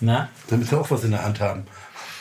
Na? 0.00 0.28
Damit 0.48 0.68
sie 0.68 0.78
auch 0.78 0.90
was 0.90 1.04
in 1.04 1.10
der 1.10 1.22
Hand 1.24 1.40
haben. 1.40 1.64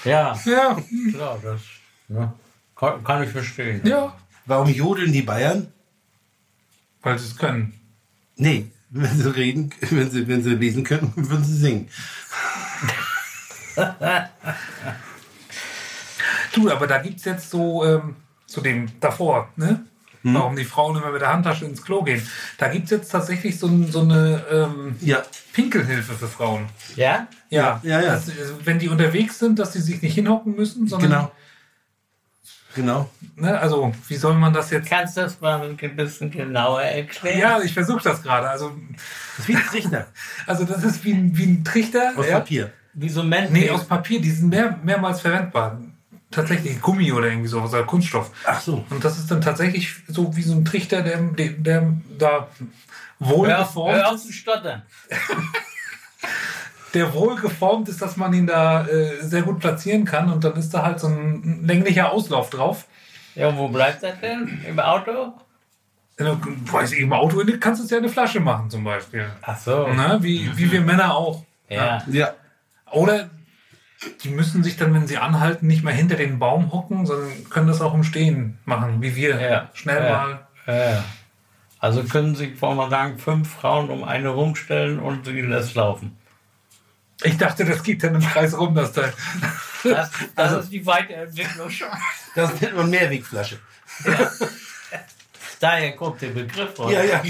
Ja, 0.04 0.38
Ja, 0.46 0.78
klar, 1.12 1.40
das 1.42 1.62
ne? 2.08 2.34
kann, 2.76 3.04
kann 3.04 3.24
ich 3.24 3.30
verstehen. 3.30 3.82
ja, 3.86 4.14
Warum 4.46 4.70
jodeln 4.70 5.12
die 5.12 5.22
Bayern? 5.22 5.72
weil 7.02 7.18
sie 7.18 7.28
es 7.28 7.38
können. 7.38 7.74
Nee, 8.36 8.72
wenn 8.90 9.18
sie 9.18 9.34
reden, 9.36 9.70
wenn 9.90 10.12
sie, 10.12 10.28
wenn 10.28 10.44
sie 10.44 10.56
lesen 10.56 10.84
können, 10.84 11.14
würden 11.16 11.44
sie 11.46 11.56
singen. 11.58 11.90
Du, 16.54 16.70
aber 16.72 16.88
da 16.88 16.98
gibt 16.98 17.20
es 17.20 17.26
jetzt 17.26 17.50
so, 17.50 17.86
ähm, 17.86 18.16
zu 18.48 18.62
dem 18.62 18.90
davor, 19.00 19.50
ne? 19.56 19.86
Warum 20.24 20.56
die 20.56 20.66
Frauen 20.66 20.98
immer 20.98 21.12
mit 21.12 21.22
der 21.22 21.32
Handtasche 21.32 21.66
ins 21.66 21.82
Klo 21.84 22.04
gehen. 22.04 22.22
Da 22.58 22.68
gibt 22.68 22.86
es 22.86 22.92
jetzt 22.92 23.10
tatsächlich 23.10 23.58
so, 23.58 23.70
so 23.90 24.02
eine 24.02 24.44
ähm, 24.52 24.96
Ja, 25.02 25.24
Pinkelhilfe 25.54 26.14
für 26.14 26.28
Frauen. 26.28 26.66
Ja? 26.96 27.28
Ja, 27.50 27.80
Ja, 27.84 28.02
ja. 28.02 28.12
Dass, 28.14 28.28
äh, 28.30 28.34
wenn 28.66 28.80
die 28.80 28.90
unterwegs 28.90 29.40
sind, 29.40 29.60
dass 29.60 29.74
sie 29.74 29.82
sich 29.82 30.02
nicht 30.02 30.16
hinhocken 30.16 30.56
müssen, 30.56 30.88
sondern. 30.88 31.10
genau. 31.10 31.32
Genau. 32.76 33.10
Ne, 33.36 33.58
also, 33.60 33.92
wie 34.08 34.16
soll 34.16 34.36
man 34.36 34.54
das 34.54 34.70
jetzt. 34.70 34.88
Kannst 34.90 35.18
du 35.18 35.22
das 35.22 35.42
mal 35.42 35.60
ein 35.62 35.96
bisschen 35.96 36.30
genauer 36.30 36.82
erklären? 36.84 37.40
Ja, 37.40 37.62
ich 37.62 37.74
versuche 37.74 38.04
das 38.04 38.22
gerade. 38.22 38.48
Also, 38.50 38.72
Das 39.38 39.40
ist 39.40 39.48
wie 39.48 39.56
ein 39.56 39.64
Trichter 39.66 40.08
also, 40.46 40.66
das 40.66 40.84
ist 40.84 41.04
wie, 41.04 41.14
ein- 41.14 41.36
wie 41.36 41.46
ein 41.46 41.64
Trichter. 41.64 42.14
aus 42.16 42.28
ja? 42.28 42.40
Papier. 42.40 42.72
Wie 42.94 43.10
so 43.10 43.24
Männer. 43.24 43.50
Nee, 43.50 43.70
aus 43.72 43.86
Papier. 43.86 44.22
Die 44.22 44.30
sind 44.30 44.50
mehr, 44.50 44.78
mehrmals 44.84 45.22
verwendbar. 45.22 45.80
Tatsächlich 46.32 46.80
Gummi 46.82 47.12
oder 47.12 47.28
irgendwie 47.28 47.48
sowas, 47.48 47.74
oder 47.74 47.84
Kunststoff. 47.84 48.32
Ach 48.46 48.62
so. 48.62 48.86
Und 48.90 49.04
das 49.04 49.18
ist 49.18 49.32
dann 49.32 49.42
tatsächlich 49.42 49.96
so 50.08 50.36
wie 50.36 50.44
so 50.44 50.54
ein 50.54 50.64
Trichter, 50.64 51.02
der, 51.02 51.18
der, 51.18 51.50
der 51.50 51.94
da 52.18 52.48
wohl 53.18 53.48
Hör, 53.48 53.68
hör 53.74 54.10
auf 54.10 54.16
ist. 54.16 54.28
zu 54.28 54.34
stottern. 54.34 54.84
der 56.94 57.14
wohl 57.14 57.36
geformt 57.36 57.90
ist, 57.90 58.02
dass 58.02 58.18
man 58.18 58.34
ihn 58.34 58.48
da 58.48 58.88
äh, 58.88 59.22
sehr 59.22 59.42
gut 59.42 59.60
platzieren 59.60 60.06
kann 60.06 60.32
und 60.32 60.44
dann 60.44 60.56
ist 60.56 60.74
da 60.74 60.84
halt 60.84 61.00
so 61.00 61.08
ein 61.08 61.64
länglicher 61.64 62.12
Auslauf 62.12 62.50
drauf. 62.50 62.86
Ja, 63.36 63.50
und 63.50 63.58
wo 63.58 63.68
bleibt 63.68 64.04
das 64.04 64.20
denn? 64.20 64.64
Im 64.68 64.80
Auto? 64.80 65.34
Weiß 66.18 66.92
ich, 66.92 67.00
im 67.00 67.14
Auto 67.14 67.42
kannst 67.60 67.80
du 67.80 67.86
es 67.86 67.92
ja 67.92 67.98
in 67.98 68.04
eine 68.04 68.12
Flasche 68.12 68.40
machen 68.40 68.70
zum 68.70 68.84
Beispiel. 68.84 69.30
Ach 69.42 69.58
so. 69.58 69.88
Ne? 69.88 70.18
Wie, 70.22 70.52
wie 70.58 70.72
wir 70.72 70.82
Männer 70.82 71.16
auch. 71.16 71.46
Ja. 71.70 72.04
Ja. 72.08 72.34
Oder 72.92 73.30
die 74.24 74.30
müssen 74.30 74.64
sich 74.64 74.78
dann, 74.78 74.94
wenn 74.94 75.08
sie 75.08 75.18
anhalten, 75.18 75.68
nicht 75.68 75.84
mehr 75.84 75.94
hinter 75.94 76.16
den 76.16 76.40
Baum 76.40 76.72
hocken, 76.72 77.06
sondern 77.06 77.50
können 77.50 77.68
das 77.68 77.82
auch 77.82 77.94
im 77.94 78.04
Stehen 78.04 78.58
machen, 78.66 79.02
wie 79.02 79.16
wir. 79.16 79.40
Ja. 79.42 79.70
Schnell 79.74 80.04
Ja. 80.04 80.10
mal. 80.12 80.48
Ja. 80.68 81.04
Also 81.80 82.04
können 82.04 82.36
sich, 82.36 82.62
wollen 82.62 82.78
wir 82.78 82.90
sagen, 82.90 83.18
fünf 83.20 83.50
Frauen 83.56 83.90
um 83.90 84.04
eine 84.04 84.30
rumstellen 84.30 85.00
und 85.00 85.26
sie 85.26 85.42
lässt 85.42 85.76
laufen. 85.76 86.18
Ich 87.24 87.38
dachte, 87.38 87.66
das 87.66 87.84
geht 87.84 88.04
dann 88.04 88.16
im 88.16 88.22
Kreis 88.22 88.58
rum, 88.58 88.76
das 88.76 88.94
Teil. 88.94 89.14
Das, 89.84 90.10
das 90.10 90.12
Also 90.36 90.60
ist 90.60 90.72
die 90.72 90.86
Weiterentwicklung 90.86 91.70
schon. 91.70 91.88
Das 92.36 92.60
nennt 92.62 92.76
man 92.76 92.90
Mehrwegflasche. 92.90 93.60
Daher 95.60 95.96
kommt 95.96 96.22
der 96.22 96.30
Begriff. 96.30 96.78
raus. 96.80 96.92
Ja, 96.92 97.04
ja. 97.04 97.22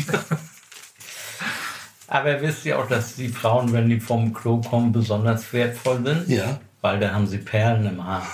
Aber 2.09 2.42
wisst 2.42 2.66
ihr 2.66 2.80
auch, 2.80 2.88
dass 2.88 3.16
die 3.16 3.30
Frauen, 3.30 3.72
wenn 3.72 3.88
die 3.88 4.00
vom 4.00 4.34
Klo 4.34 4.59
kommen, 4.62 4.92
besonders 4.92 5.53
wertvoll 5.53 6.03
sind? 6.03 6.28
Ja. 6.28 6.59
Weil 6.81 7.00
da 7.00 7.14
haben 7.14 7.28
sie 7.28 7.38
Perlen 7.38 7.86
im 7.86 8.03
Haar. 8.03 8.28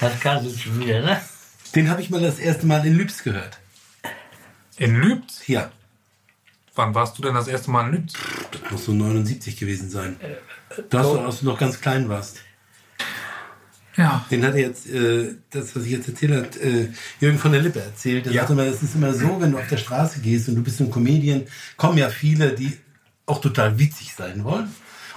Das 0.00 0.20
kannst 0.20 0.44
du 0.44 0.58
schon 0.58 0.80
wieder, 0.80 1.00
ne? 1.00 1.20
Den 1.74 1.88
habe 1.88 2.02
ich 2.02 2.10
mal 2.10 2.20
das 2.20 2.38
erste 2.38 2.66
Mal 2.66 2.84
in 2.84 2.94
Lübs 2.94 3.22
gehört. 3.22 3.58
In 4.76 4.96
Lübz? 4.96 5.46
Ja. 5.46 5.70
Wann 6.74 6.94
warst 6.94 7.16
du 7.16 7.22
denn 7.22 7.34
das 7.34 7.48
erste 7.48 7.70
Mal 7.70 7.86
in 7.86 7.92
Lübz? 7.92 8.12
Das 8.50 8.70
muss 8.70 8.84
so 8.84 8.92
79 8.92 9.56
gewesen 9.56 9.88
sein. 9.88 10.20
Das, 10.90 11.06
als 11.06 11.40
du 11.40 11.46
noch 11.46 11.58
ganz 11.58 11.80
klein 11.80 12.10
warst. 12.10 12.40
Ja. 13.96 14.24
Den 14.30 14.44
hat 14.44 14.54
er 14.54 14.60
jetzt, 14.60 14.88
äh, 14.90 15.34
das, 15.50 15.74
was 15.76 15.84
ich 15.84 15.92
jetzt 15.92 16.08
erzählt 16.08 16.32
hat, 16.32 16.56
äh, 16.56 16.88
Jürgen 17.20 17.38
von 17.38 17.52
der 17.52 17.62
Lippe 17.62 17.80
erzählt. 17.80 18.26
Der 18.26 18.32
Ja. 18.32 18.40
sagt 18.42 18.50
immer, 18.52 18.64
es 18.64 18.82
ist 18.82 18.94
immer 18.94 19.14
so, 19.14 19.40
wenn 19.40 19.52
du 19.52 19.58
auf 19.58 19.68
der 19.68 19.76
Straße 19.76 20.20
gehst 20.20 20.48
und 20.48 20.56
du 20.56 20.62
bist 20.62 20.80
ein 20.80 20.90
Comedian, 20.90 21.44
kommen 21.76 21.98
ja 21.98 22.08
viele, 22.08 22.52
die 22.52 22.76
auch 23.26 23.40
total 23.40 23.78
witzig 23.78 24.14
sein 24.16 24.44
wollen 24.44 24.68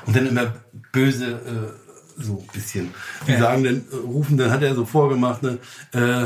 und 0.06 0.16
dann 0.16 0.28
immer 0.28 0.54
böse, 0.92 1.26
äh, 2.18 2.22
so 2.22 2.40
ein 2.40 2.48
bisschen. 2.54 2.94
Die 3.28 3.32
Ja. 3.34 3.40
sagen 3.40 3.64
dann, 3.64 3.84
äh, 3.92 3.96
rufen, 3.96 4.38
dann 4.38 4.52
hat 4.52 4.62
er 4.64 4.76
so 4.76 4.86
vorgemacht, 4.86 5.44
ne, 5.44 5.58
äh, 5.94 6.24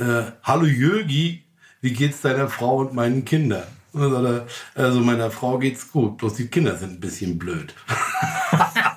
äh, 0.00 0.24
hallo 0.42 0.64
Jürgi, 0.66 1.44
wie 1.82 1.92
geht's 1.92 2.20
deiner 2.22 2.48
Frau 2.48 2.78
und 2.78 2.94
meinen 2.94 3.24
Kindern? 3.24 3.64
Und 3.92 4.02
dann 4.02 4.12
sagt 4.12 4.50
er, 4.76 4.84
also 4.84 5.00
meiner 5.00 5.30
Frau 5.30 5.58
geht's 5.58 5.90
gut, 5.90 6.18
bloß 6.18 6.34
die 6.34 6.46
Kinder 6.46 6.76
sind 6.76 6.92
ein 6.92 7.00
bisschen 7.00 7.38
blöd. 7.38 7.74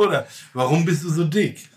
Oder 0.00 0.26
warum 0.54 0.84
bist 0.84 1.04
du 1.04 1.10
so 1.10 1.24
dick? 1.24 1.68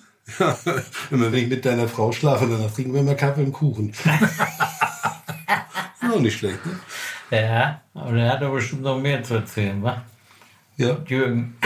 Immer 1.11 1.31
wenn 1.31 1.43
ich 1.43 1.49
mit 1.49 1.65
deiner 1.65 1.89
Frau 1.89 2.13
schlafe, 2.13 2.47
dann 2.47 2.73
trinken 2.73 2.93
wir 2.93 3.01
immer 3.01 3.15
Kaffee 3.15 3.43
und 3.43 3.51
Kuchen. 3.51 3.89
ist 3.89 3.99
auch 6.09 6.19
nicht 6.21 6.37
schlecht, 6.37 6.65
ne? 6.65 6.79
Ja, 7.31 7.81
aber 7.93 8.13
der 8.13 8.31
hat 8.31 8.41
doch 8.41 8.53
bestimmt 8.53 8.83
noch 8.83 8.97
mehr 8.97 9.21
zu 9.23 9.33
erzählen, 9.35 9.83
wa? 9.83 10.03
Ja. 10.77 10.97
Jürgen. 11.05 11.55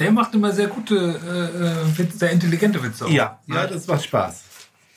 Der 0.00 0.10
macht 0.10 0.34
immer 0.34 0.50
sehr 0.50 0.66
gute, 0.66 0.96
äh, 0.96 1.90
äh, 1.90 1.98
Witze, 1.98 2.18
sehr 2.18 2.30
intelligente 2.30 2.82
Witze. 2.82 3.04
auch. 3.04 3.10
Ja, 3.10 3.38
ja, 3.46 3.66
das 3.66 3.86
macht 3.86 4.04
Spaß. 4.04 4.42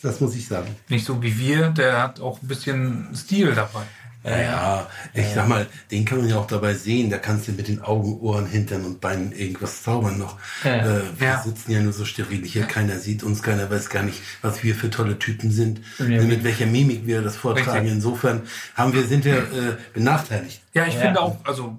Das 0.02 0.20
muss 0.20 0.36
ich 0.36 0.48
sagen. 0.48 0.76
Nicht 0.88 1.06
so 1.06 1.22
wie 1.22 1.38
wir, 1.38 1.70
der 1.70 2.02
hat 2.02 2.20
auch 2.20 2.42
ein 2.42 2.48
bisschen 2.48 3.14
Stil 3.14 3.54
dabei. 3.54 3.84
Ja, 4.26 4.42
ja, 4.42 4.88
ich 5.14 5.28
sag 5.36 5.48
mal, 5.48 5.68
den 5.92 6.04
kann 6.04 6.18
man 6.18 6.28
ja 6.30 6.38
auch 6.38 6.48
dabei 6.48 6.74
sehen. 6.74 7.10
Da 7.12 7.20
kannst 7.20 7.48
du 7.48 7.52
mit 7.52 7.68
den 7.68 7.82
Augen, 7.82 8.20
Ohren, 8.22 8.48
Hintern 8.48 8.84
und 8.84 9.00
Beinen 9.00 9.32
irgendwas 9.32 9.84
zaubern 9.84 10.18
noch. 10.18 10.38
Ja. 10.64 10.78
Äh, 10.78 11.02
wir 11.20 11.28
Ja. 11.28 11.42
sitzen 11.44 11.72
ja 11.72 11.80
nur 11.82 11.94
so 11.94 12.06
steril 12.06 12.44
hier. 12.44 12.64
Keiner 12.66 12.98
sieht 12.98 13.22
uns, 13.22 13.44
keiner 13.44 13.70
weiß 13.70 13.90
gar 13.90 14.02
nicht, 14.04 14.20
was 14.42 14.64
wir 14.64 14.74
für 14.74 14.90
tolle 14.90 15.20
Typen 15.20 15.52
sind. 15.52 15.82
Ja, 16.00 16.22
mit 16.24 16.44
welcher 16.44 16.66
Mimik 16.66 17.06
wir 17.06 17.22
das 17.22 17.36
vortragen. 17.36 17.72
Richtig. 17.82 17.94
Insofern 17.94 18.42
haben 18.76 18.94
wir, 18.94 19.04
sind 19.04 19.26
wir 19.26 19.38
äh, 19.38 19.78
benachteiligt. 19.94 20.62
Ja, 20.74 20.86
ich 20.88 20.96
Ja. 20.96 21.02
finde 21.02 21.22
auch, 21.22 21.38
also 21.44 21.78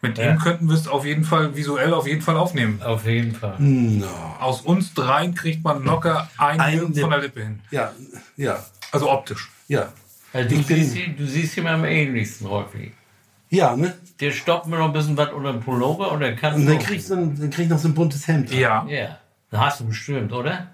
mit 0.00 0.16
Ja. 0.16 0.30
ihm 0.30 0.38
könnten 0.38 0.68
wir 0.68 0.74
es 0.76 0.88
auf 0.88 1.04
jeden 1.04 1.24
Fall 1.24 1.54
visuell 1.54 1.92
auf 1.92 2.06
jeden 2.06 2.22
Fall 2.22 2.36
aufnehmen. 2.38 2.80
Auf 2.82 3.04
jeden 3.04 3.34
Fall. 3.34 3.56
No. 3.58 4.06
Aus 4.40 4.62
uns 4.62 4.94
dreien 4.94 5.34
kriegt 5.34 5.64
man 5.64 5.82
locker 5.84 6.30
einen 6.38 6.60
Ein 6.60 6.78
Jürgen 6.78 6.94
von 6.94 7.10
der 7.10 7.18
Lippe 7.20 7.42
hin. 7.42 7.60
Ja, 7.70 7.92
ja, 8.36 8.64
Also 8.92 9.10
optisch. 9.10 9.50
ja. 9.66 9.92
Also 10.38 10.56
du, 10.56 10.62
siehst, 10.62 10.96
ihn- 10.96 11.16
du 11.16 11.26
siehst 11.26 11.56
ihn 11.56 11.66
am 11.66 11.84
ähnlichsten 11.84 12.48
häufig. 12.48 12.92
Ja, 13.50 13.76
ne? 13.76 13.94
Der 14.20 14.30
stoppt 14.32 14.66
mir 14.66 14.76
noch 14.78 14.86
ein 14.86 14.92
bisschen 14.92 15.16
was 15.16 15.32
unter 15.32 15.52
den 15.52 15.60
Pullover 15.62 16.12
oder 16.12 16.32
kann. 16.32 16.54
Und 16.54 16.66
dann 16.66 16.78
kriegst 16.78 17.10
du 17.10 17.14
ein, 17.14 17.38
dann 17.40 17.50
krieg 17.50 17.64
ich 17.64 17.70
noch 17.70 17.78
so 17.78 17.88
ein 17.88 17.94
buntes 17.94 18.26
Hemd. 18.28 18.52
Ja. 18.52 18.84
Ja. 18.88 19.18
Das 19.50 19.60
hast 19.60 19.80
du 19.80 19.86
bestimmt, 19.86 20.32
oder? 20.32 20.66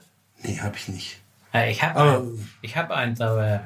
Nee, 0.43 0.59
hab 0.61 0.75
ich 0.77 0.89
nicht. 0.89 1.21
Ja, 1.53 1.67
ich 1.67 1.83
habe 1.83 2.01
Aber- 2.01 2.19
ein, 2.19 2.49
ich 2.63 2.77
hab 2.77 2.91
eins, 2.91 3.21
aber. 3.21 3.61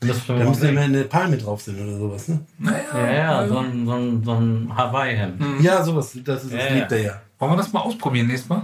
Da 0.00 0.06
muss 0.44 0.62
ja 0.62 0.68
immer 0.68 0.82
eine 0.82 1.02
Palme 1.04 1.36
drauf 1.38 1.60
sein 1.62 1.74
oder 1.80 1.98
sowas, 1.98 2.28
ne? 2.28 2.38
Naja, 2.58 2.78
Ja, 2.94 3.12
ja, 3.12 3.44
äh, 3.44 3.48
so 3.48 3.58
ein, 3.58 3.84
so 3.86 3.92
ein, 3.94 4.24
so 4.24 4.32
ein 4.34 4.72
Hawaii-Hemd. 4.76 5.60
Ja, 5.62 5.82
sowas. 5.82 6.12
Das, 6.24 6.44
ist, 6.44 6.52
das 6.54 6.64
Ja, 6.68 6.74
liebt 6.74 6.90
ja. 6.92 6.96
er 6.98 7.02
ja. 7.02 7.22
Wollen 7.40 7.52
wir 7.52 7.56
das 7.56 7.72
mal 7.72 7.80
ausprobieren 7.80 8.28
nächstes 8.28 8.48
Mal? 8.48 8.62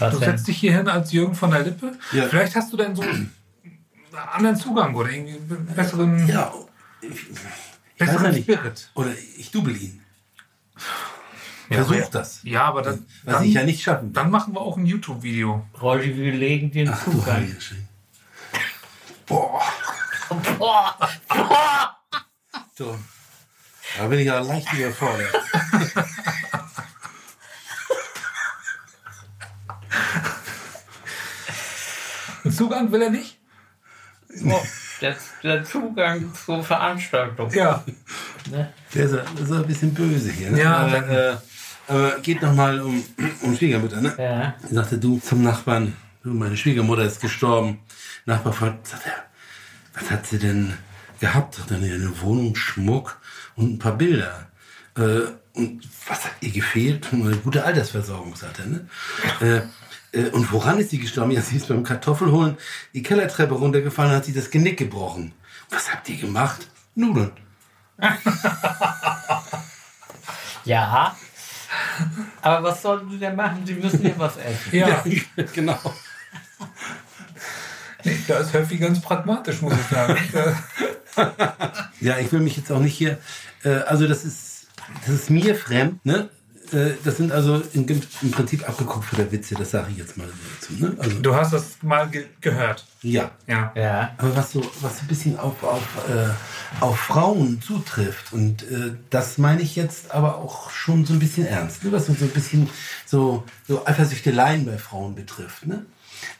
Was 0.00 0.12
Du 0.12 0.18
denn? 0.18 0.30
setzt 0.30 0.48
dich 0.48 0.58
hier 0.58 0.76
hin 0.76 0.88
als 0.88 1.12
Jürgen 1.12 1.34
von 1.36 1.50
der 1.52 1.60
Lippe. 1.60 1.92
Ja. 2.12 2.24
Vielleicht 2.24 2.56
hast 2.56 2.72
du 2.72 2.76
dann 2.76 2.96
so 2.96 3.02
einen 3.02 3.32
anderen 4.16 4.56
Zugang 4.56 4.94
oder 4.94 5.10
irgendwie 5.10 5.34
einen 5.54 5.66
besseren, 5.74 6.26
Ja, 6.28 6.52
ich, 7.00 7.10
ich 7.10 7.28
ja 7.98 8.06
besseren 8.06 8.32
nicht. 8.32 8.44
Spirit. 8.44 8.90
Oder 8.94 9.12
ich 9.36 9.50
double 9.50 9.76
ihn. 9.76 10.02
Ja, 11.70 11.76
Versuch 11.76 11.96
aber- 11.96 12.10
das. 12.10 12.40
Ja, 12.42 12.64
aber 12.64 12.82
dann, 12.82 13.06
Was 13.24 13.34
dann, 13.36 13.44
ich 13.44 13.54
ja 13.54 13.62
nicht 13.64 13.82
schaffen 13.82 14.08
will. 14.08 14.12
dann 14.12 14.30
machen 14.30 14.54
wir 14.54 14.60
auch 14.60 14.76
ein 14.76 14.86
YouTube-Video. 14.86 15.66
Rolli, 15.80 16.16
wir 16.16 16.32
legen 16.32 16.70
den 16.70 16.88
Ach 16.90 17.04
Zugang. 17.04 17.56
Boah. 19.26 19.62
Boah, 20.58 20.94
boah. 21.28 21.96
So. 22.76 22.98
Da 23.96 24.06
bin 24.08 24.18
ich 24.18 24.26
ja 24.26 24.40
leicht 24.40 24.72
überfordert. 24.72 25.34
Einen 32.44 32.52
Zugang 32.52 32.92
will 32.92 33.02
er 33.02 33.10
nicht? 33.10 33.38
Der, 35.00 35.16
der 35.42 35.64
Zugang 35.64 36.32
zur 36.34 36.62
Veranstaltung. 36.62 37.50
Ja. 37.52 37.84
Ne? 38.50 38.72
Der 38.94 39.04
ist, 39.04 39.12
ist 39.12 39.52
ein 39.52 39.66
bisschen 39.66 39.92
böse 39.94 40.30
hier. 40.30 40.50
Ne? 40.50 40.60
Ja. 40.62 40.76
Aber, 40.76 41.08
äh, 41.08 41.36
aber 41.88 42.20
geht 42.20 42.40
nochmal 42.42 42.80
um, 42.80 43.04
um 43.42 43.56
Schwiegermutter. 43.56 44.00
Ne? 44.00 44.14
Ja. 44.16 44.54
Er 44.62 44.74
sagte, 44.74 44.98
du 44.98 45.18
zum 45.18 45.42
Nachbarn, 45.42 45.96
du, 46.22 46.30
meine 46.30 46.56
Schwiegermutter 46.56 47.02
ist 47.02 47.20
gestorben. 47.20 47.80
Nachbar 48.26 48.52
fragt, 48.52 48.86
sagt 48.86 49.06
er, 49.06 49.24
was 50.00 50.10
hat 50.10 50.26
sie 50.26 50.38
denn 50.38 50.74
gehabt? 51.20 51.56
Sagt 51.56 51.70
er, 51.70 51.78
"Nee, 51.78 51.92
eine 51.92 52.20
Wohnung, 52.20 52.54
Schmuck 52.56 53.18
und 53.56 53.74
ein 53.74 53.78
paar 53.78 53.96
Bilder. 53.96 54.48
Äh, 54.96 55.20
und 55.54 55.88
was 56.08 56.24
hat 56.24 56.32
ihr 56.40 56.50
gefehlt? 56.50 57.08
Eine 57.12 57.36
gute 57.36 57.64
Altersversorgung, 57.64 58.34
sagt 58.34 58.60
er. 58.60 58.66
Ne? 58.66 58.88
Äh, 59.40 59.60
und 60.32 60.52
woran 60.52 60.78
ist 60.78 60.90
sie 60.90 60.98
gestorben? 60.98 61.32
Ja, 61.32 61.40
sie 61.42 61.56
ist 61.56 61.68
beim 61.68 61.82
Kartoffelholen 61.82 62.56
die 62.92 63.02
Kellertreppe 63.02 63.54
runtergefallen 63.54 64.10
und 64.12 64.16
hat 64.16 64.24
sich 64.24 64.34
das 64.34 64.50
Genick 64.50 64.78
gebrochen. 64.78 65.32
Was 65.70 65.92
habt 65.92 66.08
ihr 66.08 66.16
gemacht? 66.16 66.68
Nudeln. 66.94 67.32
Ja. 70.64 71.14
Aber 72.42 72.70
was 72.70 72.82
sollen 72.82 73.10
sie 73.10 73.18
denn 73.18 73.36
machen? 73.36 73.62
Sie 73.64 73.74
müssen 73.74 74.02
ja 74.02 74.12
was 74.16 74.36
essen. 74.36 74.76
Ja. 74.76 75.04
genau. 75.52 75.78
Nee, 78.02 78.18
da 78.26 78.38
ist 78.38 78.52
Höffi 78.52 78.76
ganz 78.78 79.00
pragmatisch, 79.00 79.60
muss 79.62 79.74
ich 79.74 79.86
sagen. 79.86 80.18
Äh, 80.32 80.52
Ja, 82.00 82.18
ich 82.18 82.30
will 82.32 82.40
mich 82.40 82.56
jetzt 82.56 82.70
auch 82.70 82.80
nicht 82.80 82.96
hier. 82.96 83.18
Äh, 83.62 83.76
also 83.86 84.06
das 84.06 84.24
ist, 84.24 84.66
das 85.06 85.14
ist 85.14 85.30
mir 85.30 85.54
fremd. 85.54 86.04
Ne? 86.04 86.28
Äh, 86.72 86.92
das 87.04 87.18
sind 87.18 87.32
also 87.32 87.62
im, 87.72 87.86
im 88.22 88.30
Prinzip 88.30 88.68
abgeguckt 88.68 89.04
für 89.04 89.16
der 89.16 89.30
Witze. 89.30 89.54
Das 89.54 89.70
sage 89.70 89.88
ich 89.90 89.98
jetzt 89.98 90.16
mal 90.16 90.26
dazu. 90.26 90.72
Ne? 90.74 90.96
Also 90.98 91.18
Du 91.20 91.34
hast 91.34 91.52
das 91.52 91.76
mal 91.82 92.08
ge 92.08 92.26
gehört. 92.40 92.86
ja. 93.02 93.30
Ja. 93.46 93.72
Ja. 93.74 94.14
Aber 94.18 94.34
was 94.36 94.52
so, 94.52 94.62
was 94.80 94.96
so 94.98 95.02
ein 95.02 95.08
bisschen 95.08 95.38
auf, 95.38 95.62
auf, 95.62 95.82
äh, 96.08 96.28
auf 96.80 96.98
Frauen 96.98 97.60
zutrifft, 97.60 98.32
und 98.32 98.62
äh, 98.70 98.92
das 99.10 99.38
meine 99.38 99.62
ich 99.62 99.76
jetzt 99.76 100.10
aber 100.12 100.38
auch 100.38 100.70
schon 100.70 101.04
so 101.04 101.12
ein 101.12 101.18
bisschen 101.18 101.46
ernst, 101.46 101.84
ne? 101.84 101.92
was 101.92 102.06
so 102.06 102.14
so 102.14 102.24
ein 102.24 102.30
bisschen 102.30 102.68
so, 103.06 103.44
so 103.68 103.86
Eifersüchteleien 103.86 104.64
bei 104.64 104.78
Frauen 104.78 105.14
betrifft. 105.14 105.66
Ne? 105.66 105.84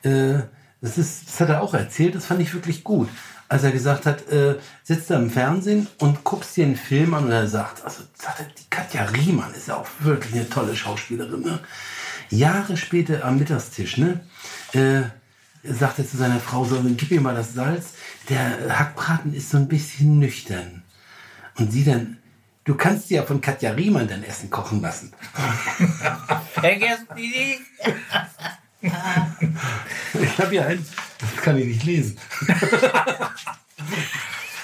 Äh, 0.03 0.43
das, 0.81 0.99
ist, 0.99 1.29
das 1.29 1.41
hat 1.41 1.49
er 1.50 1.62
auch 1.62 1.75
erzählt, 1.75 2.15
das 2.15 2.26
fand 2.26 2.41
ich 2.41 2.53
wirklich 2.55 2.85
gut. 2.85 3.09
Als 3.49 3.62
er 3.62 3.73
gesagt 3.73 4.06
hat, 4.06 4.29
äh, 4.29 4.56
sitzt 4.82 5.11
da 5.11 5.17
im 5.17 5.31
Fernsehen 5.31 5.87
und 5.99 6.25
guckst 6.25 6.56
dir 6.56 6.64
einen 6.64 6.76
Film 6.76 7.14
an 7.14 7.25
und 7.25 7.31
er 7.31 7.46
sagt, 7.46 7.85
also 7.85 8.02
sagt 8.14 8.41
er, 8.41 8.46
die 8.46 8.69
Katja 8.70 9.05
Riemann 9.05 9.52
ist 9.55 9.69
ja 9.69 9.76
auch 9.76 9.87
wirklich 10.00 10.35
eine 10.35 10.49
tolle 10.49 10.75
Schauspielerin. 10.75 11.43
Ne? 11.43 11.58
Jahre 12.31 12.76
später 12.76 13.25
am 13.25 13.38
Mittagstisch, 13.38 13.99
ne? 13.99 14.20
Äh, 14.73 15.02
sagt 15.62 15.99
er 15.99 16.08
zu 16.08 16.17
seiner 16.17 16.41
Frau 16.41 16.64
so, 16.64 16.81
gib 16.82 17.11
mir 17.11 17.20
mal 17.20 17.35
das 17.35 17.55
Salz. 17.55 17.94
Der 18.29 18.79
Hackbraten 18.79 19.35
ist 19.35 19.50
so 19.50 19.56
ein 19.56 19.69
bisschen 19.69 20.19
nüchtern. 20.19 20.82
Und 21.56 21.73
sie 21.73 21.85
dann, 21.85 22.19
du 22.64 22.75
kannst 22.75 23.11
dir 23.11 23.17
ja 23.19 23.23
von 23.23 23.40
Katja 23.40 23.73
Riemann 23.73 24.08
dein 24.08 24.25
Essen 24.25 24.50
kochen 24.50 24.81
lassen. 24.81 25.12
Vergessen 26.52 27.06
Sie 27.14 27.29
nicht. 27.29 27.61
Ich 30.22 30.38
habe 30.38 30.50
hier 30.50 30.66
einen, 30.66 30.86
das 31.20 31.42
kann 31.42 31.56
ich 31.58 31.66
nicht 31.66 31.84
lesen. 31.84 32.19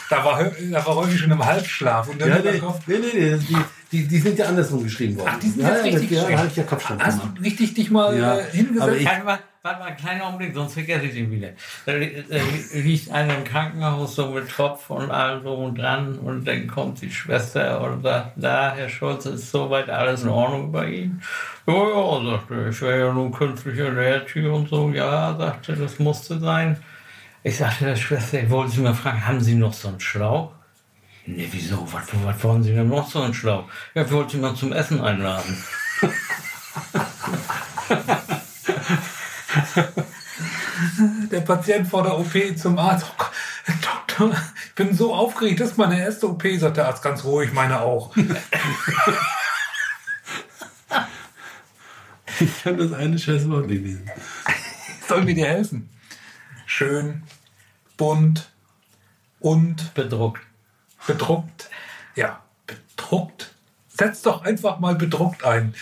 Da 0.09 0.25
war, 0.25 0.43
da 0.45 0.87
war 0.87 0.95
häufig 0.97 1.21
schon 1.21 1.31
im 1.31 1.45
Halbschlaf. 1.45 2.09
Und 2.09 2.21
dann 2.21 2.29
Ja, 2.31 2.39
nee, 2.53 2.59
drauf- 2.59 2.81
nee, 2.87 2.99
nee, 2.99 3.11
nee 3.15 3.37
die, 3.39 3.57
die, 3.93 4.09
die 4.09 4.19
sind 4.19 4.39
ja 4.39 4.47
andersrum 4.47 4.83
geschrieben 4.83 5.17
worden. 5.19 5.31
Ach, 5.35 5.39
die 5.39 5.49
sind 5.51 5.61
ja, 5.63 5.69
jetzt 5.69 5.79
ja, 5.79 5.85
richtig 5.85 6.11
Ja, 6.11 6.21
geschrieben. 6.21 6.39
habe 6.39 6.49
ich 6.49 6.57
ja 6.57 6.63
Kopfstand 6.65 7.03
Hast 7.05 7.21
gemacht. 7.21 7.39
du 7.39 7.43
richtig 7.43 7.75
dich 7.75 7.91
mal 7.91 8.19
Ja, 8.19 8.39
äh, 8.39 8.51
hingesetzt? 8.51 8.83
aber 8.83 8.97
ich- 8.97 9.09
warte 9.63 9.81
mal, 9.81 9.87
einen 9.89 9.97
kleinen 9.97 10.21
Augenblick, 10.23 10.55
sonst 10.55 10.75
vergesse 10.75 11.07
ich 11.07 11.15
den 11.15 11.31
wieder. 11.31 11.51
Da 11.87 11.93
li- 11.93 12.25
da 12.29 12.37
li- 12.37 12.81
liegt 12.81 13.11
einer 13.11 13.37
im 13.37 13.45
Krankenhaus 13.45 14.15
so 14.15 14.31
mit 14.31 14.49
Tropf 14.49 14.91
und 14.91 15.11
allem 15.11 15.43
so 15.43 15.55
und 15.55 15.79
dran 15.79 16.19
und 16.19 16.45
dann 16.47 16.67
kommt 16.67 17.01
die 17.03 17.11
Schwester 17.11 17.81
und 17.81 18.03
sagt, 18.03 18.33
da, 18.37 18.75
Herr 18.75 18.89
Schulz, 18.89 19.27
ist 19.27 19.51
soweit 19.51 19.91
alles 19.91 20.23
in 20.23 20.29
Ordnung 20.31 20.73
bei 20.73 20.89
Ihnen? 20.91 21.23
Ja, 21.67 21.75
ja, 21.75 22.31
sagte 22.31 22.55
er, 22.55 22.69
ich 22.69 22.81
wäre 22.81 23.01
ja 23.07 23.13
nun 23.13 23.33
künstlich 23.33 23.79
ernährt 23.79 24.31
hier 24.31 24.53
und 24.53 24.69
so. 24.69 24.91
Ja, 24.91 25.37
sagte, 25.37 25.75
das 25.77 25.99
musste 25.99 26.39
sein. 26.39 26.77
Ich 27.43 27.57
sagte 27.59 27.85
der 27.87 27.97
Schwester, 27.97 28.43
ich 28.43 28.51
wollte 28.51 28.73
Sie 28.73 28.81
mal 28.81 28.95
fragen, 28.95 29.27
haben 29.27 29.41
Sie 29.41 29.55
noch 29.55 29.73
so 29.73 29.89
einen 29.89 30.01
Schlauch? 30.01 30.53
Nee, 31.27 31.49
wieso? 31.53 31.87
Was, 31.93 32.05
was 32.25 32.45
wollen 32.45 32.63
Sie 32.63 32.75
denn 32.75 32.89
noch 32.89 33.09
so 33.09 33.23
einen 33.23 33.35
Schlauch? 33.35 33.65
Ja, 33.95 34.03
ich 34.03 34.11
wollte 34.11 34.33
Sie 34.33 34.39
mal 34.39 34.55
zum 34.55 34.73
Essen 34.73 35.01
einladen. 35.01 35.57
der 41.31 41.40
Patient 41.57 41.89
vor 41.89 42.05
der 42.05 42.17
OP 42.17 42.33
zum 42.57 42.79
Arzt. 42.79 43.07
Oh 43.11 43.15
Gott, 43.19 43.33
Doktor, 43.83 44.37
ich 44.67 44.75
bin 44.77 44.95
so 44.95 45.13
aufgeregt, 45.13 45.59
das 45.59 45.71
ist 45.73 45.79
meine 45.79 45.99
erste 45.99 46.29
OP, 46.29 46.45
sagt 46.59 46.77
der 46.77 46.87
Arzt 46.87 47.03
ganz 47.03 47.25
ruhig, 47.25 47.53
meine 47.53 47.81
auch. 47.81 48.15
Ich 52.39 52.65
habe 52.65 52.77
das 52.89 52.93
eine 52.93 53.19
scheiß 53.19 53.49
Wort 53.51 53.67
nicht 53.67 53.83
lesen. 53.83 54.09
Soll 55.09 55.25
mir 55.25 55.35
dir 55.35 55.49
helfen? 55.49 55.91
Schön, 56.67 57.23
bunt 57.97 58.51
und 59.41 59.93
Bedruckt. 59.95 60.41
bedruckt. 61.07 61.69
Ja, 62.15 62.43
bedruckt. 62.67 63.53
Setz 63.89 64.23
doch 64.23 64.45
einfach 64.45 64.79
mal 64.79 64.95
bedruckt 64.95 65.43
ein. 65.45 65.75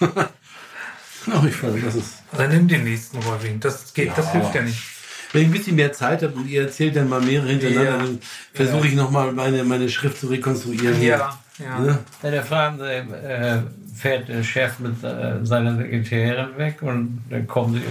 Ach, 0.00 1.44
ich 1.48 1.56
fand, 1.56 1.82
das 1.84 1.94
ist. 1.94 2.18
Dann 2.32 2.50
nimm 2.50 2.68
den 2.68 2.84
nächsten 2.84 3.18
Rolling. 3.22 3.58
Das 3.58 3.94
geht, 3.94 4.16
das 4.16 4.26
Ja. 4.26 4.32
hilft 4.32 4.54
ja 4.54 4.62
nicht. 4.62 4.97
Wenn 5.32 5.42
ich 5.42 5.48
ein 5.48 5.52
bisschen 5.52 5.76
mehr 5.76 5.92
Zeit 5.92 6.22
habe 6.22 6.32
und 6.34 6.48
ihr 6.48 6.62
erzählt 6.62 6.96
dann 6.96 7.08
mal 7.08 7.20
mehrere 7.20 7.48
hintereinander, 7.48 7.90
Ja. 7.90 7.96
dann 7.98 8.18
versuche 8.54 8.86
ich 8.88 8.94
nochmal 8.94 9.32
meine, 9.32 9.62
meine 9.64 9.88
Schrift 9.88 10.18
zu 10.18 10.28
rekonstruieren. 10.28 11.00
Ja, 11.02 11.38
ja. 11.58 11.78
Ne? 11.78 11.98
Ja, 12.22 12.30
der 12.30 12.42
Fernsehen 12.42 13.12
äh, 13.12 13.58
fährt 13.94 14.28
der 14.28 14.42
Chef 14.42 14.78
mit 14.78 15.02
äh, 15.04 15.44
seiner 15.44 15.76
Sekretärin 15.76 16.56
weg 16.56 16.78
und 16.82 17.22
dann 17.30 17.46
kommen 17.46 17.74
sie 17.74 17.82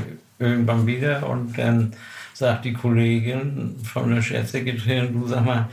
irgendwann 0.44 0.86
wieder 0.88 1.28
und 1.30 1.58
dann 1.58 1.94
sagt 2.34 2.66
die 2.66 2.74
Kollegin 2.74 3.76
von 3.84 4.14
der 4.14 4.22
Chefsekretärin, 4.22 5.14
du 5.20 5.28
sag 5.28 5.44
mal, 5.46 5.68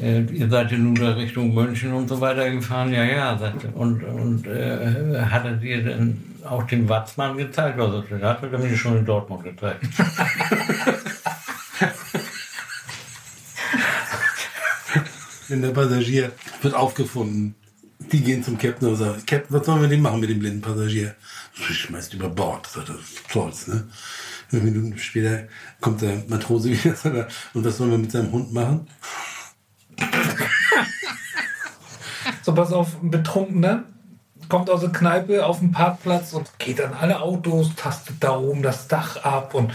ihr 0.00 0.48
seid 0.48 0.70
ja 0.72 0.78
nun 0.78 0.94
da 0.94 1.12
Richtung 1.12 1.54
München 1.54 1.92
und 1.92 2.08
so 2.08 2.20
weiter 2.20 2.50
gefahren. 2.50 2.92
Ja, 2.92 3.04
ja, 3.04 3.38
sagte. 3.38 3.68
Und, 3.68 4.04
und 4.04 4.46
äh, 4.46 5.20
hat 5.22 5.44
er 5.44 5.54
dir 5.54 5.82
denn 5.82 6.22
auch 6.44 6.64
den 6.64 6.88
Watzmann 6.88 7.36
gezeigt? 7.36 7.80
Also, 7.80 8.02
den 8.02 8.22
hat 8.22 8.42
er 8.42 8.58
mir 8.58 8.76
schon 8.76 8.98
in 8.98 9.04
Dortmund 9.04 9.44
gezeigt. 9.44 9.84
Wenn 15.48 15.62
der 15.62 15.70
Passagier 15.70 16.32
wird 16.60 16.74
aufgefunden, 16.74 17.54
die 18.12 18.20
gehen 18.20 18.42
zum 18.42 18.58
Captain 18.58 18.88
und 18.88 18.96
sagen, 18.96 19.22
Captain, 19.26 19.56
was 19.56 19.64
sollen 19.66 19.80
wir 19.80 19.88
denn 19.88 20.02
machen 20.02 20.20
mit 20.20 20.30
dem 20.30 20.40
blinden 20.40 20.60
Passagier? 20.60 21.14
Schmeißt 21.52 22.14
über 22.14 22.28
Bord, 22.28 22.66
sagt 22.66 22.90
er, 22.90 22.98
Stolz, 23.28 23.68
ne? 23.68 23.88
Fünf 24.48 24.62
Minuten 24.62 24.98
später 24.98 25.44
kommt 25.80 26.02
der 26.02 26.22
Matrose 26.28 26.70
wieder 26.70 26.94
er, 27.04 27.28
und 27.54 27.64
was 27.64 27.78
sollen 27.78 27.90
wir 27.90 27.98
mit 27.98 28.12
seinem 28.12 28.30
Hund 28.32 28.52
machen? 28.52 28.86
So, 32.46 32.54
pass 32.54 32.72
auf, 32.72 33.02
ein 33.02 33.10
Betrunkener 33.10 33.82
kommt 34.48 34.70
aus 34.70 34.82
der 34.82 34.92
Kneipe 34.92 35.44
auf 35.44 35.58
den 35.58 35.72
Parkplatz 35.72 36.32
und 36.32 36.56
geht 36.60 36.80
an 36.80 36.94
alle 36.94 37.20
Autos, 37.20 37.74
tastet 37.74 38.18
da 38.20 38.36
oben 38.36 38.62
das 38.62 38.86
Dach 38.86 39.16
ab 39.24 39.52
und 39.54 39.74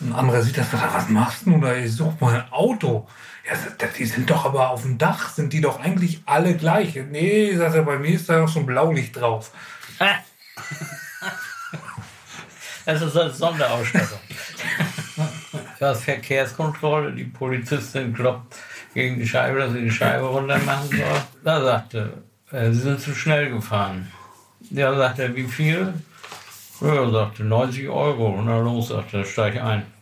ein 0.00 0.12
anderer 0.12 0.42
sieht 0.42 0.58
das, 0.58 0.72
sagt, 0.72 0.92
was 0.92 1.08
machst 1.10 1.46
du 1.46 1.60
da? 1.60 1.72
Ich 1.72 1.92
such 1.92 2.18
mal 2.18 2.34
ein 2.34 2.52
Auto. 2.52 3.06
Ja, 3.48 3.86
die 3.96 4.06
sind 4.06 4.28
doch 4.28 4.44
aber 4.44 4.70
auf 4.70 4.82
dem 4.82 4.98
Dach, 4.98 5.28
sind 5.28 5.52
die 5.52 5.60
doch 5.60 5.78
eigentlich 5.78 6.20
alle 6.26 6.56
gleich. 6.56 6.96
Nee, 6.96 7.54
sagt 7.54 7.76
er, 7.76 7.82
bei 7.84 7.96
mir 7.96 8.16
ist 8.16 8.28
da 8.28 8.40
noch 8.40 8.56
ein 8.56 8.66
Blaulicht 8.66 9.14
drauf. 9.14 9.52
Das 12.86 13.00
ist 13.00 13.16
eine 13.16 13.30
Sonderausstattung. 13.30 14.18
Das 15.78 16.02
Verkehrskontrolle, 16.02 17.12
die 17.12 17.24
Polizistin 17.24 18.12
kloppt 18.12 18.56
gegen 18.94 19.18
die 19.18 19.26
Scheibe, 19.26 19.58
dass 19.58 19.72
sie 19.72 19.82
die 19.82 19.90
Scheibe 19.90 20.24
runter 20.24 20.58
machen 20.58 20.88
soll. 20.88 21.22
Da 21.42 21.62
sagte, 21.62 22.22
äh, 22.50 22.70
sie 22.70 22.80
sind 22.80 23.00
zu 23.00 23.14
schnell 23.14 23.50
gefahren. 23.50 24.10
Ja, 24.70 24.94
sagt 24.96 25.18
er, 25.18 25.34
wie 25.34 25.44
viel? 25.44 25.92
Ja, 26.80 27.10
sagte 27.10 27.44
90 27.44 27.88
Euro. 27.88 28.40
Na 28.42 28.58
los, 28.58 28.88
sagte 28.88 29.18
er, 29.18 29.24
steig 29.24 29.60
ein. 29.60 29.82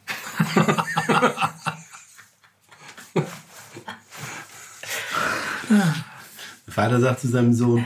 Der 6.66 6.74
Vater 6.74 7.00
sagt 7.00 7.20
zu 7.20 7.28
seinem 7.28 7.54
Sohn, 7.54 7.84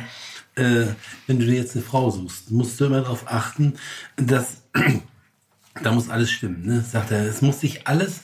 äh, 0.56 0.86
wenn 1.26 1.38
du 1.38 1.46
dir 1.46 1.56
jetzt 1.56 1.74
eine 1.74 1.84
Frau 1.84 2.10
suchst, 2.10 2.50
musst 2.50 2.80
du 2.80 2.86
immer 2.86 3.00
darauf 3.00 3.30
achten, 3.30 3.74
dass 4.16 4.62
da 5.82 5.92
muss 5.92 6.08
alles 6.08 6.30
stimmen. 6.30 6.64
Ne? 6.66 6.80
Sagt 6.80 7.10
er, 7.10 7.24
es 7.26 7.42
muss 7.42 7.60
sich 7.60 7.86
alles, 7.86 8.22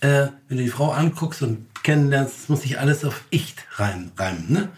äh, 0.00 0.28
wenn 0.48 0.58
du 0.58 0.64
die 0.64 0.70
Frau 0.70 0.92
anguckst 0.92 1.42
und 1.42 1.67
kennenlernst, 1.82 2.34
das 2.34 2.48
muss 2.48 2.62
nicht 2.62 2.78
alles 2.78 3.04
auf 3.04 3.22
Ich 3.30 3.54
rein, 3.76 4.12
reimen. 4.16 4.52
Ne? 4.52 4.68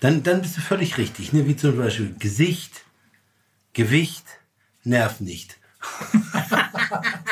Dann, 0.00 0.22
dann 0.22 0.42
bist 0.42 0.56
du 0.56 0.60
völlig 0.60 0.98
richtig. 0.98 1.32
Ne? 1.32 1.46
Wie 1.46 1.56
zum 1.56 1.76
Beispiel 1.76 2.14
Gesicht, 2.18 2.84
Gewicht, 3.72 4.24
Nerv 4.84 5.20
nicht. 5.20 5.58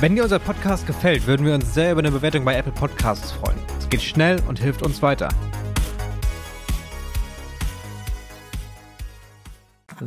Wenn 0.00 0.16
dir 0.16 0.24
unser 0.24 0.40
Podcast 0.40 0.84
gefällt, 0.86 1.28
würden 1.28 1.46
wir 1.46 1.54
uns 1.54 1.74
sehr 1.74 1.92
über 1.92 2.00
eine 2.00 2.10
Bewertung 2.10 2.44
bei 2.44 2.56
Apple 2.56 2.72
Podcasts 2.72 3.30
freuen. 3.30 3.58
Es 3.78 3.88
geht 3.88 4.02
schnell 4.02 4.40
und 4.48 4.58
hilft 4.58 4.82
uns 4.82 5.00
weiter. 5.00 5.28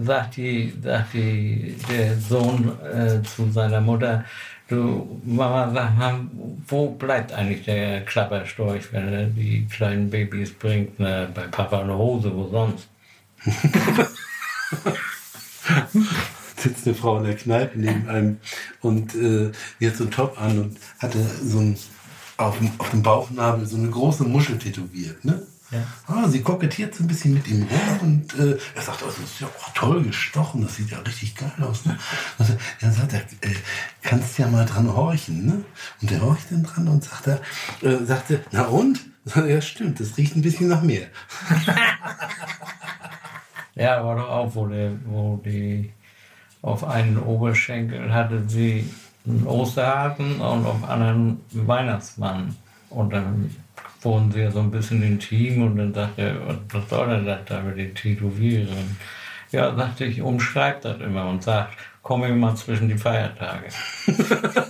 Sagt, 0.03 0.37
die, 0.37 0.73
sagt 0.81 1.13
die, 1.13 1.75
der 1.89 2.17
Sohn 2.17 2.71
äh, 2.83 3.21
zu 3.23 3.51
seiner 3.51 3.81
Mutter, 3.81 4.25
du 4.67 5.21
Mama, 5.23 5.71
sag 5.73 5.97
mal, 5.97 6.19
wo 6.67 6.91
bleibt 6.91 7.33
eigentlich 7.33 7.65
der 7.65 8.05
Klapperstorch, 8.05 8.91
wenn 8.91 9.13
er 9.13 9.25
die 9.25 9.67
kleinen 9.67 10.09
Babys 10.09 10.53
bringt? 10.53 10.99
Ne, 10.99 11.29
bei 11.33 11.47
Papa 11.47 11.81
eine 11.81 11.97
Hose, 11.97 12.35
wo 12.35 12.47
sonst? 12.49 12.87
sitzt 16.57 16.87
eine 16.87 16.95
Frau 16.95 17.19
in 17.19 17.25
der 17.25 17.35
Kneipe 17.35 17.79
neben 17.79 18.09
einem 18.09 18.37
und 18.81 19.13
äh, 19.15 19.51
hat 19.85 19.95
so 19.95 20.03
einen 20.03 20.11
Top 20.11 20.41
an 20.41 20.59
und 20.59 20.77
hatte 20.99 21.19
so 21.19 21.59
ein 21.59 21.77
auf 22.37 22.57
dem, 22.57 22.71
auf 22.79 22.89
dem 22.89 23.01
Bauchnabel 23.01 23.65
so 23.65 23.77
eine 23.77 23.89
große 23.89 24.23
Muschel 24.23 24.57
tätowiert. 24.57 25.23
Ne? 25.23 25.44
Ja. 25.71 25.79
Ah, 26.07 26.27
sie 26.27 26.41
kokettiert 26.41 26.93
so 26.93 27.03
ein 27.03 27.07
bisschen 27.07 27.33
mit 27.33 27.47
ihm 27.47 27.63
rum 27.63 27.99
und 28.01 28.39
äh, 28.39 28.57
er 28.75 28.81
sagt, 28.81 29.01
oh, 29.03 29.07
das 29.07 29.17
ist 29.17 29.39
ja 29.39 29.47
auch 29.47 29.73
toll 29.73 30.03
gestochen, 30.03 30.61
das 30.61 30.75
sieht 30.75 30.91
ja 30.91 30.99
richtig 30.99 31.35
geil 31.35 31.51
aus. 31.61 31.85
Ne? 31.85 31.97
Also, 32.37 32.55
dann 32.81 32.91
sagt 32.91 33.13
er, 33.13 33.21
äh, 33.21 33.55
kannst 34.03 34.37
ja 34.37 34.47
mal 34.47 34.65
dran 34.65 34.93
horchen. 34.93 35.45
Ne? 35.45 35.65
Und 36.01 36.11
er 36.11 36.21
horcht 36.21 36.51
dann 36.51 36.63
dran 36.63 36.87
und 36.87 37.03
sagt, 37.03 37.27
er, 37.27 37.41
äh, 37.81 38.05
sagte, 38.05 38.43
na 38.51 38.65
und? 38.65 38.99
Ja, 39.35 39.59
stimmt, 39.59 39.99
das 39.99 40.17
riecht 40.17 40.35
ein 40.35 40.43
bisschen 40.43 40.67
nach 40.67 40.83
mehr. 40.83 41.07
Ja, 43.75 44.05
war 44.05 44.15
doch 44.15 44.29
auch, 44.29 44.55
wo, 44.55 44.67
der, 44.67 44.91
wo 45.05 45.41
die 45.43 45.91
auf 46.61 46.83
einen 46.85 47.17
Oberschenkel 47.17 48.13
hatte 48.13 48.43
sie 48.47 48.89
einen 49.27 49.45
Osterhasen 49.45 50.39
und 50.39 50.65
auf 50.65 50.87
anderen 50.87 51.41
einen 51.53 51.67
Weihnachtsmann. 51.67 52.55
Und 52.89 53.11
dann 53.11 53.53
wurden 54.05 54.31
sie 54.31 54.39
ja 54.39 54.51
so 54.51 54.59
ein 54.59 54.71
bisschen 54.71 55.03
intim 55.03 55.63
und 55.63 55.77
dann 55.77 55.93
sagte 55.93 56.21
er, 56.21 56.57
was 56.71 56.89
soll 56.89 57.09
denn 57.09 57.25
das 57.25 57.39
da 57.45 57.61
mit 57.61 57.77
den 57.77 57.93
Tätowieren? 57.95 58.97
Ja, 59.51 59.75
sagte 59.75 60.05
ich, 60.05 60.21
umschreibt 60.21 60.85
das 60.85 61.01
immer 61.01 61.27
und 61.27 61.43
sagt, 61.43 61.77
komm 62.01 62.39
mal 62.39 62.55
zwischen 62.55 62.87
die 62.87 62.97
Feiertage. 62.97 63.67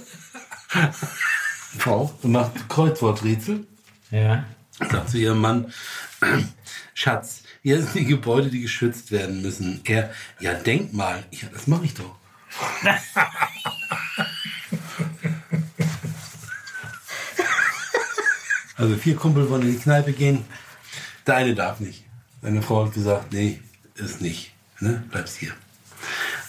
Frau 1.77 2.11
macht 2.23 2.69
Kreuzworträtsel. 2.69 3.67
Ja, 4.11 4.45
sagt 4.79 5.09
zu 5.09 5.17
ihrem 5.17 5.41
Mann, 5.41 5.73
Schatz, 6.93 7.43
hier 7.61 7.81
sind 7.81 7.95
die 7.95 8.05
Gebäude, 8.05 8.49
die 8.49 8.61
geschützt 8.61 9.11
werden 9.11 9.41
müssen. 9.41 9.81
Er, 9.85 10.11
ja, 10.39 10.53
Denkmal. 10.53 11.25
Ja, 11.31 11.47
das 11.51 11.67
mache 11.67 11.85
ich 11.85 11.93
doch. 11.93 12.15
also 18.77 18.95
vier 18.95 19.15
Kumpel 19.15 19.49
wollen 19.49 19.63
in 19.63 19.71
die 19.71 19.79
Kneipe 19.79 20.13
gehen. 20.13 20.45
Der 21.25 21.35
eine 21.37 21.55
darf 21.55 21.79
nicht. 21.79 22.05
Seine 22.41 22.61
Frau 22.61 22.85
hat 22.85 22.93
gesagt, 22.93 23.33
nee, 23.33 23.59
ist 23.95 24.21
nicht. 24.21 24.53
Ne? 24.79 25.03
Bleibst 25.09 25.37
hier. 25.37 25.53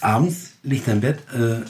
Abends 0.01 0.51
liegt 0.63 0.87
er 0.87 0.93
im 0.93 1.01
Bett 1.01 1.19
äh, 1.33 1.61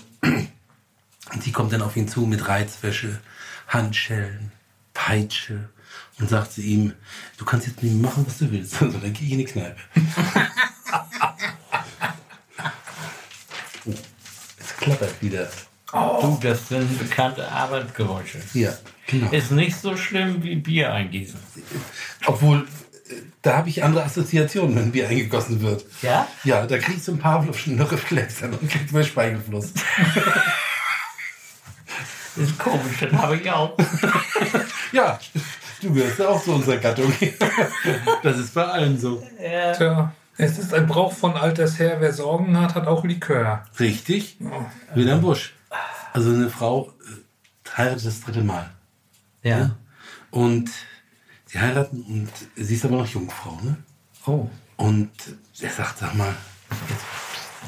und 1.33 1.43
sie 1.43 1.51
kommt 1.51 1.71
dann 1.73 1.81
auf 1.81 1.95
ihn 1.95 2.07
zu 2.07 2.21
mit 2.21 2.47
Reizwäsche, 2.47 3.19
Handschellen, 3.67 4.51
Peitsche 4.93 5.69
und 6.19 6.29
sagt 6.29 6.53
zu 6.53 6.61
ihm, 6.61 6.93
du 7.37 7.45
kannst 7.45 7.67
jetzt 7.67 7.81
mit 7.83 7.93
mir 7.93 8.07
machen, 8.07 8.25
was 8.27 8.39
du 8.39 8.51
willst. 8.51 8.81
Also 8.81 8.97
dann 8.97 9.13
gehe 9.13 9.27
ich 9.27 9.33
in 9.33 9.39
die 9.39 9.45
Kneipe. 9.45 9.79
oh, 13.85 13.93
es 14.59 14.75
klappert 14.77 15.21
wieder. 15.21 15.49
Du, 15.91 16.39
das 16.41 16.67
sind 16.69 16.99
bekannte 16.99 17.49
Arbeitsgeräusche. 17.49 18.39
Ja, 18.53 18.73
genau. 19.07 19.31
Ist 19.31 19.51
nicht 19.51 19.75
so 19.77 19.95
schlimm 19.95 20.43
wie 20.43 20.55
Bier 20.55 20.91
eingießen. 20.93 21.39
Obwohl, 22.25 22.67
da 23.41 23.57
habe 23.57 23.69
ich 23.69 23.83
andere 23.83 24.03
Assoziationen, 24.03 24.75
wenn 24.75 24.91
Bier 24.91 25.07
eingegossen 25.07 25.61
wird. 25.61 25.85
Ja? 26.01 26.27
Ja, 26.43 26.65
da 26.65 26.77
kriege 26.77 26.97
ich 26.97 27.03
so 27.03 27.13
ein 27.13 27.19
Pavlovschen 27.19 27.81
Reflex 27.81 28.43
an 28.43 28.53
und 28.53 28.69
kriegt 28.69 28.91
mein 28.91 29.05
Speichelfluss. 29.05 29.73
Das 32.35 32.49
ist 32.49 32.59
komisch, 32.59 32.97
das 32.99 33.13
habe 33.13 33.37
ich 33.37 33.49
auch. 33.49 33.77
Ja, 34.93 35.19
du 35.81 35.93
gehörst 35.93 36.17
ja 36.17 36.29
auch 36.29 36.41
zu 36.41 36.53
unserer 36.53 36.77
Gattung. 36.77 37.11
Das 38.23 38.37
ist 38.37 38.53
bei 38.53 38.63
allen 38.63 38.97
so. 38.97 39.21
Ja. 39.41 39.73
Tja, 39.73 40.13
es 40.37 40.57
ist 40.57 40.73
ein 40.73 40.87
Brauch 40.87 41.11
von 41.11 41.35
alters 41.35 41.77
her. 41.77 41.97
Wer 41.99 42.13
Sorgen 42.13 42.59
hat, 42.59 42.75
hat 42.75 42.87
auch 42.87 43.03
Likör. 43.03 43.65
Richtig? 43.79 44.37
Wilhelm 44.93 45.21
Busch. 45.21 45.53
Also 46.17 46.31
eine 46.31 46.49
Frau 46.49 46.91
äh, 47.05 47.77
heiratet 47.77 48.07
das 48.07 48.21
dritte 48.21 48.43
Mal. 48.43 48.67
ja. 49.43 49.75
Und 50.31 50.67
sie 51.45 51.59
heiraten 51.59 52.01
und 52.01 52.31
sie 52.55 52.73
ist 52.73 52.83
aber 52.85 52.97
noch 52.97 53.05
Jungfrau, 53.05 53.61
ne? 53.61 53.77
Oh. 54.25 54.49
Und 54.77 55.11
er 55.61 55.69
sagt, 55.69 55.99
sag 55.99 56.15
mal, 56.15 56.35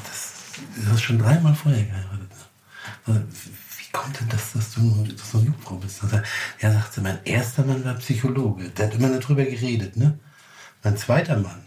das, 0.04 0.32
du 0.74 0.90
hast 0.90 1.02
schon 1.02 1.20
dreimal 1.20 1.54
vorher 1.54 1.84
geheiratet. 1.84 2.28
Ne? 3.06 3.14
Also, 3.14 3.20
wie 3.20 3.92
kommt 3.92 4.18
denn 4.18 4.28
das, 4.30 4.52
dass 4.52 4.74
du, 4.74 5.06
dass 5.16 5.30
du 5.30 5.38
eine 5.38 5.46
Jungfrau 5.46 5.76
bist? 5.76 6.02
Also, 6.02 6.20
er 6.58 6.72
sagte, 6.72 7.02
mein 7.02 7.24
erster 7.24 7.64
Mann 7.64 7.84
war 7.84 7.94
Psychologe, 7.94 8.68
der 8.70 8.86
hat 8.88 8.94
immer 8.96 9.16
darüber 9.16 9.44
geredet, 9.44 9.96
ne? 9.96 10.18
Mein 10.82 10.96
zweiter 10.96 11.38
Mann, 11.38 11.62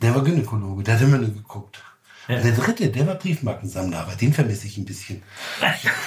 der 0.00 0.14
war 0.14 0.24
Gynäkologe, 0.24 0.82
der 0.82 0.94
hat 0.94 1.02
immer 1.02 1.18
nur 1.18 1.34
geguckt. 1.34 1.82
Ja. 2.28 2.36
Und 2.36 2.44
der 2.44 2.52
dritte, 2.52 2.90
der 2.90 3.06
war 3.06 3.14
Briefmarkensammler, 3.14 4.00
aber 4.00 4.16
den 4.16 4.32
vermisse 4.32 4.66
ich 4.66 4.78
ein 4.78 4.84
bisschen. 4.84 5.22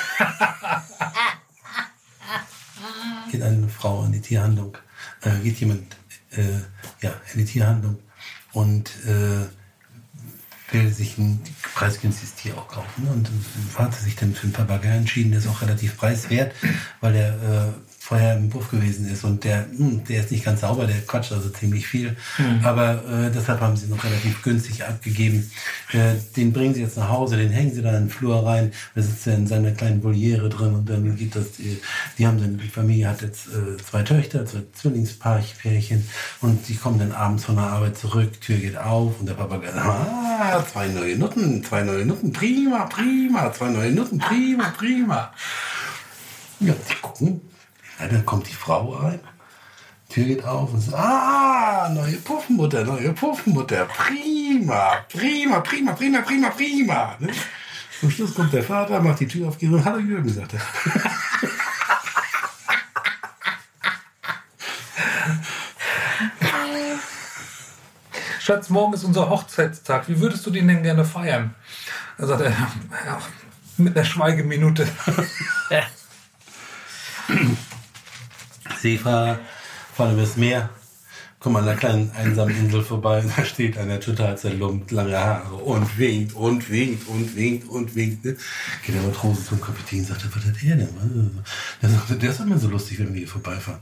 geht 3.32 3.42
eine 3.42 3.70
Frau 3.70 4.04
in 4.06 4.12
die 4.12 4.22
Tierhandlung, 4.22 4.78
äh, 5.22 5.38
geht 5.44 5.60
jemand 5.60 5.98
äh, 6.32 6.60
ja, 7.02 7.14
in 7.34 7.40
die 7.40 7.46
Tierhandlung 7.46 8.00
und 8.54 8.90
äh, 9.06 9.48
will 10.72 10.92
sich 10.92 11.18
ein 11.18 11.42
preisgünstiges 11.74 12.36
Tier 12.36 12.58
auch 12.58 12.68
kaufen. 12.68 13.08
Und 13.08 13.28
äh, 13.28 13.80
hat 13.80 13.96
sich 13.96 14.16
dann 14.16 14.34
für 14.34 14.44
einen 14.44 14.54
Papagei 14.54 14.90
entschieden, 14.90 15.32
der 15.32 15.40
ist 15.40 15.48
auch 15.48 15.62
relativ 15.62 15.98
preiswert, 15.98 16.54
weil 17.02 17.14
der 17.14 17.30
äh, 17.30 17.74
vorher 18.10 18.38
im 18.38 18.50
Buff 18.50 18.72
gewesen 18.72 19.08
ist 19.08 19.24
und 19.24 19.44
der, 19.44 19.68
hm, 19.70 20.04
der 20.06 20.22
ist 20.22 20.32
nicht 20.32 20.44
ganz 20.44 20.62
sauber, 20.62 20.88
der 20.88 21.00
quatscht 21.02 21.32
also 21.32 21.48
ziemlich 21.50 21.86
viel. 21.86 22.18
Aber 22.64 23.04
äh, 23.08 23.30
deshalb 23.30 23.62
haben 23.62 23.78
sie 23.78 23.86
ihn 23.86 23.92
noch 23.92 24.04
relativ 24.04 24.42
günstig 24.42 24.84
abgegeben. 24.84 25.52
Äh, 25.92 26.16
den 26.36 26.52
bringen 26.52 26.74
sie 26.74 26.82
jetzt 26.82 26.98
nach 26.98 27.10
Hause, 27.10 27.38
den 27.38 27.52
hängen 27.52 27.72
sie 27.72 27.84
dann 27.84 27.94
in 27.94 28.04
den 28.06 28.10
Flur 28.10 28.44
rein, 28.44 28.72
da 28.96 29.04
sitzt 29.04 29.28
er 29.28 29.36
in 29.36 29.46
seiner 29.46 29.72
kleinen 29.72 30.04
Voliere 30.04 30.50
drin 30.50 30.74
und 30.74 30.90
dann 30.90 31.16
geht 31.16 31.36
das, 31.36 31.52
die, 31.52 31.80
die 32.18 32.26
haben 32.26 32.40
dann, 32.40 32.58
die 32.58 32.68
Familie 32.68 33.10
hat 33.10 33.22
jetzt 33.22 33.46
äh, 33.48 33.78
zwei 33.78 34.02
Töchter, 34.02 34.44
zwei 34.44 34.64
Zwillingspärchen 34.74 36.10
und 36.42 36.68
die 36.68 36.76
kommen 36.78 36.98
dann 36.98 37.12
abends 37.12 37.46
von 37.46 37.58
der 37.58 37.66
Arbeit 37.66 37.96
zurück, 37.96 38.42
Tür 38.42 38.58
geht 38.58 38.78
auf 38.78 39.20
und 39.20 39.30
der 39.30 39.36
Papa 39.36 39.62
sagt, 39.62 39.76
ah, 39.78 40.66
zwei 40.66 40.88
neue 40.88 41.16
Nutten, 41.16 41.64
zwei 41.64 41.84
neue 41.84 42.08
Nutten, 42.08 42.34
prima, 42.34 42.86
prima, 42.86 43.54
zwei 43.54 43.70
neue 43.70 43.92
Nutten, 43.92 44.18
prima, 44.18 44.74
prima. 44.76 45.32
Ja, 46.60 46.74
die 46.74 46.96
gucken. 47.02 47.42
Ja, 48.00 48.08
dann 48.08 48.26
kommt 48.26 48.48
die 48.48 48.54
Frau 48.54 48.92
rein. 48.94 49.20
Tür 50.10 50.24
geht 50.24 50.44
auf 50.44 50.74
und 50.74 50.80
sagt, 50.82 50.98
ah, 50.98 51.90
neue 51.94 52.16
Puffenmutter, 52.16 52.84
neue 52.84 53.14
Puffenmutter, 53.14 53.86
prima, 53.86 55.06
prima, 55.08 55.60
prima, 55.60 55.92
prima, 55.92 56.22
prima, 56.22 56.50
prima. 56.50 57.16
Ne? 57.20 57.32
Zum 58.00 58.10
Schluss 58.10 58.34
kommt 58.34 58.54
der 58.54 58.64
Vater, 58.64 59.02
macht 59.02 59.20
die 59.20 59.28
Tür 59.28 59.50
auf, 59.50 59.58
geht 59.58 59.72
und 59.72 59.86
Hallo 59.86 60.00
Jürgen, 60.00 60.30
sagt 60.30 60.56
er. 60.56 60.62
Schatz, 68.40 68.70
morgen 68.70 68.94
ist 68.94 69.04
unser 69.04 69.30
Hochzeitstag. 69.30 70.10
Wie 70.10 70.20
würdest 70.20 70.44
du 70.44 70.50
den 70.50 70.68
denn 70.68 70.82
gerne 70.82 71.06
feiern? 71.06 71.54
Da 72.18 72.26
sagt 72.26 72.42
er, 72.42 72.50
ja, 72.50 73.20
mit 73.78 73.96
einer 73.96 74.06
Schweigeminute. 74.06 74.88
Seefahrer 78.82 79.40
fahren 79.94 80.14
übers 80.14 80.38
Meer, 80.38 80.70
kommen 81.40 81.58
an 81.58 81.64
einer 81.64 81.76
kleinen 81.76 82.12
einsamen 82.12 82.56
Insel 82.56 82.84
vorbei 82.84 83.20
und 83.20 83.32
da 83.38 83.44
steht 83.46 83.78
einer 83.78 84.00
total 84.00 84.38
zerlumpt, 84.38 84.92
lange 84.92 85.18
Haare 85.18 85.56
und 85.56 85.98
winkt 85.98 86.34
und 86.34 86.70
winkt 86.70 87.08
und 87.08 87.36
winkt 87.36 87.70
und 87.70 87.96
winkt. 87.96 88.26
Ne? 88.26 88.38
Geht 88.86 88.96
der 88.96 89.02
Matrose 89.02 89.46
zum 89.46 89.62
Kapitän 89.62 90.04
sagt, 90.04 90.26
was 90.26 90.46
hat 90.46 90.62
der 90.62 90.76
denn? 90.76 91.44
Der 91.82 91.90
sagt, 91.90 92.22
der 92.22 92.30
ist 92.30 92.40
immer 92.40 92.58
so 92.58 92.70
lustig, 92.70 93.00
wenn 93.00 93.14
wir 93.14 93.20
hier 93.20 93.28
vorbeifahren. 93.28 93.80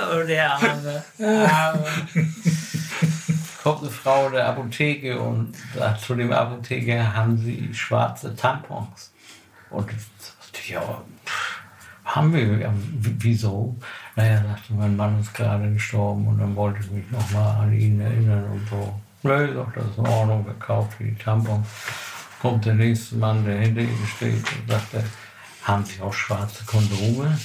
Oh, 0.00 0.22
der 0.24 0.52
Arme. 0.54 1.04
Arme. 1.18 1.86
Kommt 3.62 3.82
eine 3.82 3.90
Frau 3.90 4.30
der 4.30 4.46
Apotheke 4.46 5.18
und 5.18 5.54
sagt 5.74 6.02
zu 6.02 6.14
dem 6.14 6.32
Apotheker, 6.32 7.14
haben 7.14 7.36
Sie 7.36 7.74
schwarze 7.74 8.34
Tampons? 8.36 9.12
Und 9.70 9.90
ja, 10.66 11.02
haben 12.04 12.32
wir. 12.32 12.58
Ja, 12.58 12.72
wieso? 13.00 13.76
Naja, 14.16 14.42
sagte, 14.42 14.72
mein 14.72 14.96
Mann 14.96 15.20
ist 15.20 15.34
gerade 15.34 15.70
gestorben 15.72 16.26
und 16.26 16.38
dann 16.38 16.56
wollte 16.56 16.80
ich 16.80 16.90
mich 16.90 17.10
nochmal 17.10 17.64
an 17.64 17.72
ihn 17.72 18.00
erinnern 18.00 18.44
und 18.50 18.68
so. 18.68 18.98
Nö, 19.22 19.54
sagt, 19.54 19.76
das 19.76 19.84
ist 19.84 19.98
in 19.98 20.06
Ordnung, 20.06 20.44
gekauft 20.44 20.94
für 20.94 21.04
die 21.04 21.14
Tampons. 21.14 21.66
kommt 22.40 22.64
der 22.64 22.74
nächste 22.74 23.16
Mann, 23.16 23.44
der 23.44 23.58
hinter 23.58 23.82
ihm 23.82 24.06
steht 24.16 24.34
und 24.34 24.68
sagt, 24.68 24.94
er, 24.94 25.04
haben 25.64 25.84
Sie 25.84 26.00
auch 26.00 26.12
schwarze 26.12 26.64
Kondome? 26.64 27.38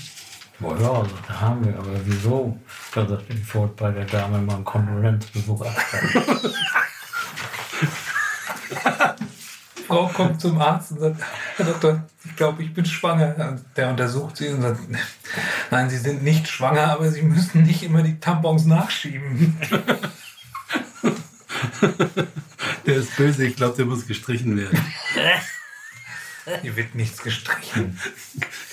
Oh 0.62 0.76
ja, 0.80 1.04
sagt 1.04 1.30
er, 1.30 1.42
haben 1.42 1.66
wir, 1.66 1.78
aber 1.78 2.06
wieso? 2.06 2.58
Da 2.96 3.06
sagt 3.06 3.30
er, 3.30 3.36
ich 3.36 3.56
wollte 3.56 3.74
bei 3.76 3.92
der 3.92 4.06
Dame 4.06 4.40
mal 4.40 4.56
einen 4.56 4.64
Kondolenzbesuch 4.64 5.66
abstatten. 5.66 6.54
Frau 9.94 10.08
kommt 10.08 10.42
zum 10.42 10.60
Arzt 10.60 10.92
und 10.92 11.00
sagt, 11.02 11.22
Herr 11.56 11.66
Doktor, 11.66 12.04
ich 12.26 12.36
glaube, 12.36 12.64
ich 12.64 12.74
bin 12.74 12.84
schwanger. 12.84 13.36
Und 13.38 13.64
der 13.78 13.92
untersucht 13.92 14.38
sie 14.38 14.48
und 14.48 14.64
sagt, 14.64 14.80
nein, 15.70 15.90
Sie 15.90 15.98
sind 15.98 16.24
nicht 16.24 16.48
schwanger, 16.48 16.88
aber 16.88 17.12
Sie 17.12 17.22
müssen 17.22 17.62
nicht 17.62 17.84
immer 17.84 18.02
die 18.02 18.20
Tampons 18.20 18.66
nachschieben. 18.66 19.56
Der 22.88 22.96
ist 22.96 23.16
böse, 23.16 23.46
ich 23.46 23.56
glaube, 23.56 23.78
der 23.78 23.86
muss 23.86 24.08
gestrichen 24.08 24.58
werden. 24.58 24.84
Hier 26.62 26.76
wird 26.76 26.96
nichts 26.96 27.22
gestrichen. 27.22 28.00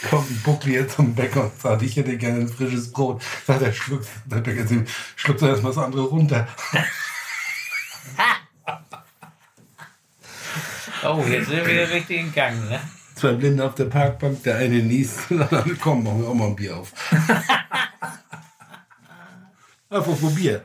Kommt 0.08 0.42
Buckli 0.42 0.72
jetzt 0.72 0.96
zum 0.96 1.14
Bäcker 1.14 1.44
und 1.44 1.60
sagt, 1.60 1.82
ich 1.82 1.96
hätte 1.96 2.16
gerne 2.16 2.40
ein 2.40 2.48
frisches 2.48 2.90
Brot. 2.90 3.22
Sagt 3.46 3.60
er, 3.60 3.72
schluckt, 3.72 4.08
der 4.24 4.38
Bäcker 4.38 4.66
schluckt 5.16 5.42
er 5.42 5.50
erstmal 5.50 5.72
das 5.72 5.84
andere 5.84 6.02
runter. 6.02 6.48
Oh, 11.02 11.24
jetzt 11.28 11.48
sind 11.48 11.66
wir 11.66 11.90
richtig 11.90 12.20
in 12.20 12.32
Gang, 12.32 12.68
ne? 12.68 12.80
Zwei 13.14 13.32
Blinde 13.32 13.64
auf 13.64 13.74
der 13.74 13.86
Parkbank, 13.86 14.42
der 14.42 14.56
eine 14.56 14.76
niest, 14.76 15.30
der 15.30 15.50
andere, 15.52 15.74
komm, 15.76 16.04
machen 16.04 16.20
wir 16.22 16.28
auch 16.28 16.34
mal 16.34 16.48
ein 16.48 16.56
Bier 16.56 16.76
auf. 16.76 16.92
Apropos 19.90 20.34
Bier. 20.34 20.62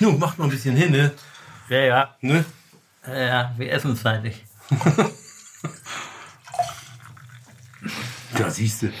Nun, 0.00 0.18
macht 0.18 0.38
noch 0.38 0.46
ein 0.46 0.50
bisschen 0.50 0.76
hin, 0.76 0.92
ne? 0.92 1.12
Ja, 1.68 1.78
ja. 1.78 2.16
ne? 2.20 2.44
Ja, 3.06 3.52
wir 3.56 3.72
essen 3.72 3.96
zeitig. 3.96 4.44
Da 8.34 8.50
siehst 8.50 8.82
du. 8.82 8.92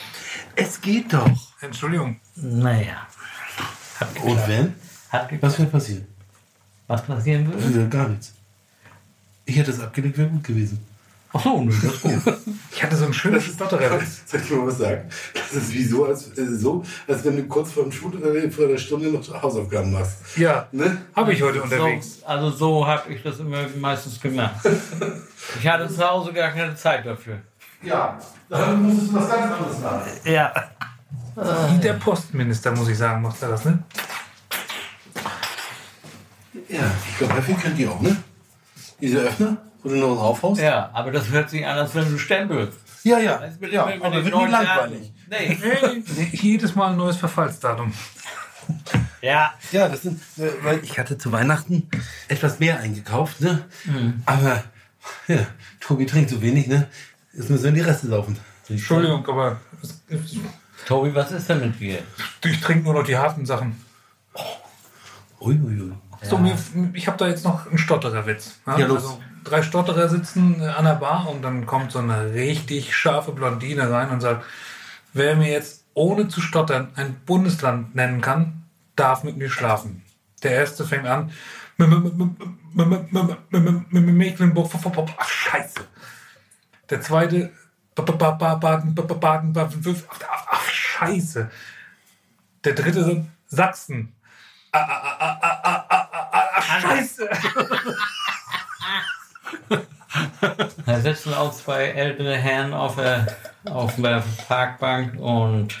Es 0.56 0.80
geht 0.80 1.12
doch. 1.12 1.30
Entschuldigung. 1.60 2.20
Naja. 2.36 3.06
Und 4.22 4.48
wenn? 4.48 4.74
Was 5.40 5.58
wäre 5.58 5.68
passiert? 5.68 6.06
Was 6.86 7.04
passieren 7.04 7.46
würde? 7.46 7.80
Ja, 7.80 7.86
gar 7.86 8.08
nichts. 8.08 8.34
Ich 9.44 9.56
hätte 9.56 9.70
es 9.70 9.80
abgelegt, 9.80 10.18
wäre 10.18 10.28
gut 10.28 10.44
gewesen. 10.44 10.84
Ach 11.34 11.42
so, 11.42 11.62
nö, 11.62 11.72
das 11.72 11.94
ist 11.94 12.02
gut. 12.02 12.34
Ich 12.70 12.82
hatte 12.82 12.94
so 12.94 13.04
einen 13.06 13.14
schönen 13.14 13.40
Stottererwitz. 13.40 14.20
Soll 14.26 14.40
ich 14.40 14.50
mal 14.50 14.66
was 14.66 14.76
sagen? 14.78 15.08
Das 15.32 15.52
ist 15.62 15.72
wie 15.72 15.82
so, 15.84 16.04
als, 16.04 16.28
äh, 16.36 16.46
so, 16.58 16.84
als 17.08 17.24
wenn 17.24 17.36
du 17.36 17.44
kurz 17.44 17.72
vor, 17.72 17.84
dem 17.84 17.92
Schul 17.92 18.22
äh, 18.22 18.50
vor 18.50 18.68
der 18.68 18.76
Stunde 18.76 19.08
noch 19.10 19.42
Hausaufgaben 19.42 19.92
machst. 19.92 20.36
Ja, 20.36 20.68
Ne? 20.72 20.98
habe 21.16 21.32
ich 21.32 21.40
heute 21.42 21.62
unterwegs. 21.62 22.20
So, 22.20 22.26
also 22.26 22.50
so 22.50 22.86
habe 22.86 23.10
ich 23.14 23.22
das 23.22 23.38
immer 23.40 23.66
meistens 23.80 24.20
gemacht. 24.20 24.56
Ich 25.58 25.66
hatte 25.66 25.88
zu 25.88 26.06
Hause 26.06 26.32
gar 26.34 26.50
keine 26.50 26.76
Zeit 26.76 27.06
dafür. 27.06 27.38
Ja, 27.82 28.18
dann 28.50 28.82
musstest 28.82 29.10
du 29.12 29.14
was 29.16 29.28
ganz 29.30 29.52
anderes 29.52 29.78
machen. 29.80 30.02
Ja. 30.24 30.52
Wie 31.70 31.78
der 31.80 31.94
Postminister, 31.94 32.72
muss 32.72 32.88
ich 32.88 32.98
sagen, 32.98 33.22
macht 33.22 33.40
er 33.42 33.48
das, 33.48 33.64
ne? 33.64 33.78
Ja, 36.68 36.80
ich 37.10 37.18
glaube, 37.18 37.34
dafür 37.34 37.54
könnt 37.54 37.78
ihr 37.78 37.90
auch, 37.90 38.00
ne? 38.00 38.16
Diese 39.02 39.18
Öffner, 39.18 39.56
wo 39.82 39.88
du 39.90 39.96
noch 39.96 40.14
draufhaust? 40.16 40.60
Ja, 40.62 40.88
aber 40.94 41.10
das 41.10 41.28
hört 41.30 41.50
sich 41.50 41.66
an, 41.66 41.76
als 41.76 41.94
wenn 41.94 42.08
du 42.10 42.16
stempelst. 42.18 42.78
ja, 43.02 43.18
ja. 43.18 43.42
Mit- 43.60 43.72
ja 43.72 43.84
mit- 43.86 43.96
mit 43.96 44.04
aber 44.04 44.14
wird 44.16 44.24
nie 44.26 44.30
neuen 44.30 44.50
langweilig. 44.50 45.12
Nee. 45.28 45.58
Nee, 46.16 46.28
Jedes 46.32 46.74
Mal 46.74 46.90
ein 46.92 46.96
neues 46.96 47.16
Verfallsdatum. 47.16 47.92
Ja. 49.20 49.52
Ja, 49.72 49.88
das 49.88 50.02
sind, 50.02 50.20
äh, 50.38 50.50
weil 50.62 50.80
ich 50.84 50.98
hatte 50.98 51.18
zu 51.18 51.32
Weihnachten 51.32 51.88
etwas 52.28 52.60
mehr 52.60 52.78
eingekauft, 52.80 53.40
ne? 53.40 53.64
Aber, 54.24 54.62
ja, 55.26 55.46
Tobi 55.80 56.06
trinkt 56.06 56.30
so 56.30 56.40
wenig, 56.42 56.68
ne? 56.68 56.88
Jetzt 57.32 57.50
müssen 57.50 57.64
wir 57.64 57.72
die 57.72 57.80
Reste 57.80 58.06
saufen. 58.08 58.38
Entschuldigung, 58.68 59.26
aber 59.28 59.60
Tobi, 60.86 61.14
was 61.14 61.32
ist 61.32 61.48
denn 61.48 61.60
mit 61.60 61.80
dir? 61.80 61.98
ich 62.44 62.60
trinke 62.60 62.84
nur 62.84 62.94
noch 62.94 63.04
die 63.04 63.16
harten 63.16 63.44
Sachen. 63.46 63.84
Uiuiui. 65.40 65.92
So, 66.22 66.40
ich 66.92 67.08
habe 67.08 67.18
da 67.18 67.26
jetzt 67.26 67.44
noch 67.44 67.66
einen 67.66 67.78
Stottererwitz. 67.78 68.60
Ja, 68.66 68.78
ja 68.78 68.86
los. 68.86 69.02
Also, 69.02 69.20
drei 69.44 69.62
Stotterer 69.62 70.08
sitzen 70.08 70.62
an 70.62 70.84
der 70.84 70.94
Bar 70.94 71.28
und 71.28 71.42
dann 71.42 71.66
kommt 71.66 71.92
so 71.92 71.98
eine 71.98 72.32
richtig 72.32 72.96
scharfe 72.96 73.32
Blondine 73.32 73.90
rein 73.90 74.10
und 74.10 74.20
sagt, 74.20 74.44
wer 75.12 75.36
mir 75.36 75.50
jetzt 75.50 75.84
ohne 75.94 76.28
zu 76.28 76.40
stottern 76.40 76.92
ein 76.94 77.16
Bundesland 77.26 77.94
nennen 77.94 78.20
kann, 78.20 78.62
darf 78.96 79.24
mit 79.24 79.36
mir 79.36 79.50
schlafen. 79.50 80.02
Der 80.42 80.52
erste 80.52 80.84
fängt 80.84 81.06
an, 81.06 81.32
Mecklenburg, 83.92 84.70
ach 85.18 85.28
scheiße. 85.28 85.80
Der 86.90 87.00
zweite, 87.00 87.52
Baden, 87.94 88.60
Baden, 88.60 88.94
Baden, 88.94 89.54
ach 89.56 90.68
scheiße. 90.68 91.50
Der 92.64 92.72
dritte, 92.74 93.26
Sachsen. 93.46 94.14
Ah, 94.72 94.78
ah, 94.78 95.38
ah, 95.42 95.51
scheiße. 96.80 97.28
Da 100.86 101.00
sitzen 101.00 101.34
auch 101.34 101.52
zwei 101.52 101.84
ältere 101.84 102.36
Herren 102.36 102.74
auf 102.74 102.96
der, 102.96 103.26
auf 103.64 103.96
der 103.96 104.22
Parkbank 104.48 105.18
und 105.18 105.78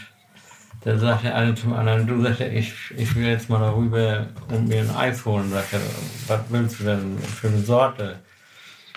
da 0.84 0.98
sagt 0.98 1.24
der 1.24 1.36
eine 1.36 1.54
zum 1.54 1.74
anderen, 1.74 2.06
du 2.06 2.20
sagst 2.22 2.40
ich, 2.40 2.72
ich 2.96 3.14
will 3.14 3.26
jetzt 3.26 3.48
mal 3.48 3.60
darüber 3.60 4.26
und 4.48 4.68
mir 4.68 4.80
ein 4.80 4.94
Eis 4.94 5.24
holen. 5.24 5.50
Sagt 5.50 5.72
er, 5.74 5.80
was 6.26 6.40
willst 6.48 6.80
du 6.80 6.84
denn 6.84 7.18
für 7.18 7.48
eine 7.48 7.58
Sorte? 7.58 8.18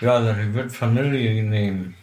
Ja, 0.00 0.22
sagt 0.22 0.38
er, 0.38 0.46
ich 0.46 0.54
würde 0.54 0.80
Vanille 0.80 1.42
nehmen. 1.42 1.94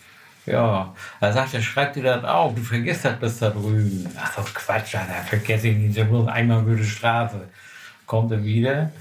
Ja, 0.46 0.94
da 1.20 1.32
sagt 1.32 1.54
er, 1.54 1.62
schreib 1.62 1.94
dir 1.94 2.04
das 2.04 2.24
auf, 2.24 2.54
du 2.56 2.62
vergisst 2.62 3.06
das 3.06 3.20
bis 3.20 3.40
da 3.40 3.50
drüben. 3.50 4.10
Ach 4.20 4.34
so, 4.36 4.42
Quatsch, 4.54 4.96
Alter, 4.96 5.24
vergesse 5.28 5.70
ich 5.70 5.78
nicht, 5.78 5.98
ich 5.98 6.06
bloß 6.06 6.28
einmal 6.28 6.64
die 6.66 6.84
Straße. 6.84 7.42
Kommt 8.06 8.32
er 8.32 8.44
wieder 8.44 8.92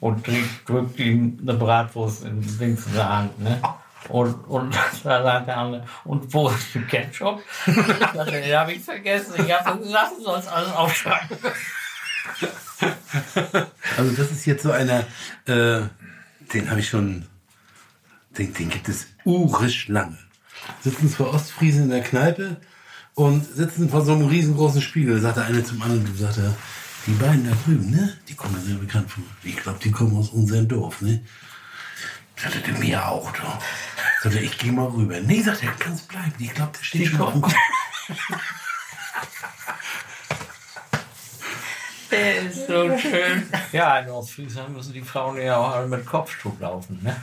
und 0.00 0.26
drückt, 0.66 0.98
ihm 0.98 1.38
eine 1.42 1.54
Bratwurst 1.54 2.24
in 2.24 2.42
links 2.58 2.86
in 2.86 2.94
der 2.94 3.08
Hand, 3.08 3.40
ne? 3.40 3.60
Und, 4.08 4.34
und 4.48 4.74
da 5.04 5.22
sagt 5.22 5.48
der 5.48 5.56
andere, 5.56 5.86
und 6.04 6.32
wo 6.32 6.48
ist 6.50 6.74
der 6.74 6.82
Ketchup? 6.82 7.42
Er, 7.66 8.24
den 8.26 8.56
habe 8.56 8.72
ich 8.72 8.82
vergessen, 8.82 9.34
ich 9.38 9.52
habe 9.52 9.82
lassen 9.84 10.16
Sie 10.20 10.30
uns 10.30 10.46
alles 10.46 10.72
aufschreiben. 10.72 11.38
Also 13.96 14.10
das 14.16 14.30
ist 14.30 14.44
jetzt 14.46 14.62
so 14.62 14.72
einer, 14.72 15.00
äh, 15.46 15.82
den 16.52 16.70
habe 16.70 16.80
ich 16.80 16.88
schon, 16.88 17.26
den, 18.36 18.52
den 18.52 18.68
gibt 18.68 18.88
es 18.88 19.06
urisch 19.24 19.88
lange. 19.88 20.18
Sitzen 20.80 21.10
zwei 21.10 21.24
Ostfriesen 21.24 21.84
in 21.84 21.90
der 21.90 22.02
Kneipe 22.02 22.56
und 23.14 23.44
sitzen 23.44 23.88
vor 23.88 24.02
so 24.02 24.12
einem 24.12 24.26
riesengroßen 24.26 24.82
Spiegel. 24.82 25.20
Sagt 25.20 25.36
der 25.36 25.44
eine 25.44 25.64
zum 25.64 25.80
anderen, 25.82 26.04
du 26.04 26.14
sagt 26.14 26.38
er, 26.38 26.54
die 27.06 27.12
beiden 27.12 27.48
da 27.48 27.56
drüben, 27.64 27.90
ne? 27.90 28.16
Die 28.28 28.34
kommen 28.34 28.54
mir 28.54 28.60
sehr 28.60 28.76
bekannt 28.76 29.10
vor. 29.10 29.22
Ich 29.42 29.56
glaube, 29.56 29.78
die 29.82 29.90
kommen 29.90 30.16
aus 30.18 30.30
unserem 30.30 30.68
Dorf, 30.68 31.00
ne? 31.02 31.22
Sagt 32.36 32.66
er, 32.66 32.74
mir 32.78 33.06
auch, 33.06 33.30
du. 33.32 33.42
Sagt 34.22 34.34
er, 34.36 34.42
ich 34.42 34.58
gehe 34.58 34.72
mal 34.72 34.86
rüber. 34.88 35.20
Nee, 35.20 35.40
sagt 35.42 35.62
er, 35.62 35.70
kannst 35.72 36.08
bleiben. 36.08 36.32
Ich 36.38 36.52
glaube, 36.54 36.72
der 36.78 36.84
steht 36.84 37.08
schon 37.08 37.20
auf 37.20 37.32
dem 37.32 37.42
Kopf. 37.42 37.54
Der 42.10 42.42
ist 42.42 42.66
so 42.68 42.96
schön. 42.98 43.50
Ja, 43.72 43.98
in 43.98 44.08
Ostfriesland 44.10 44.70
müssen 44.76 44.92
die 44.92 45.00
Frauen 45.02 45.36
ja 45.40 45.56
auch 45.56 45.72
alle 45.72 45.88
mit 45.88 46.06
Kopftuch 46.06 46.58
laufen, 46.60 47.00
ne? 47.02 47.16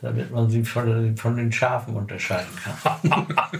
Damit 0.00 0.30
man 0.30 0.48
sie 0.48 0.64
von, 0.64 0.86
den- 0.86 1.16
von 1.16 1.36
den 1.36 1.52
Schafen 1.52 1.94
unterscheiden 1.96 2.48
kann. 2.82 3.52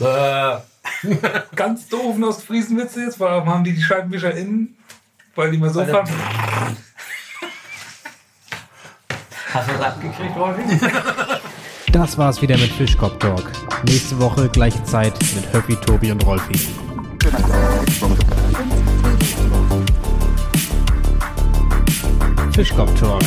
äh, 0.00 0.60
Ganz 1.54 1.88
doofen 1.88 2.24
Ostfriesenwitze 2.24 3.02
jetzt. 3.02 3.20
Warum 3.20 3.48
haben 3.48 3.64
die 3.64 3.72
die 3.74 3.82
Scheibenwischer 3.82 4.34
innen? 4.34 4.76
Weil 5.34 5.50
die 5.50 5.58
mal 5.58 5.70
so 5.70 5.84
fahren. 5.84 6.08
hast 9.54 9.68
du 9.68 9.72
das 9.72 9.82
abgekriegt, 9.82 10.36
Rolfi? 10.36 10.62
Das 11.90 12.18
war's 12.18 12.42
wieder 12.42 12.58
mit 12.58 12.70
Fischkopf 12.70 13.18
Talk. 13.18 13.50
Nächste 13.84 14.20
Woche 14.20 14.50
gleiche 14.50 14.84
Zeit 14.84 15.14
mit 15.34 15.50
Höppi, 15.54 15.74
Tobi 15.76 16.12
und 16.12 16.24
Rolfi. 16.26 16.68
Fischkopf 22.52 23.00
Talk, 23.00 23.22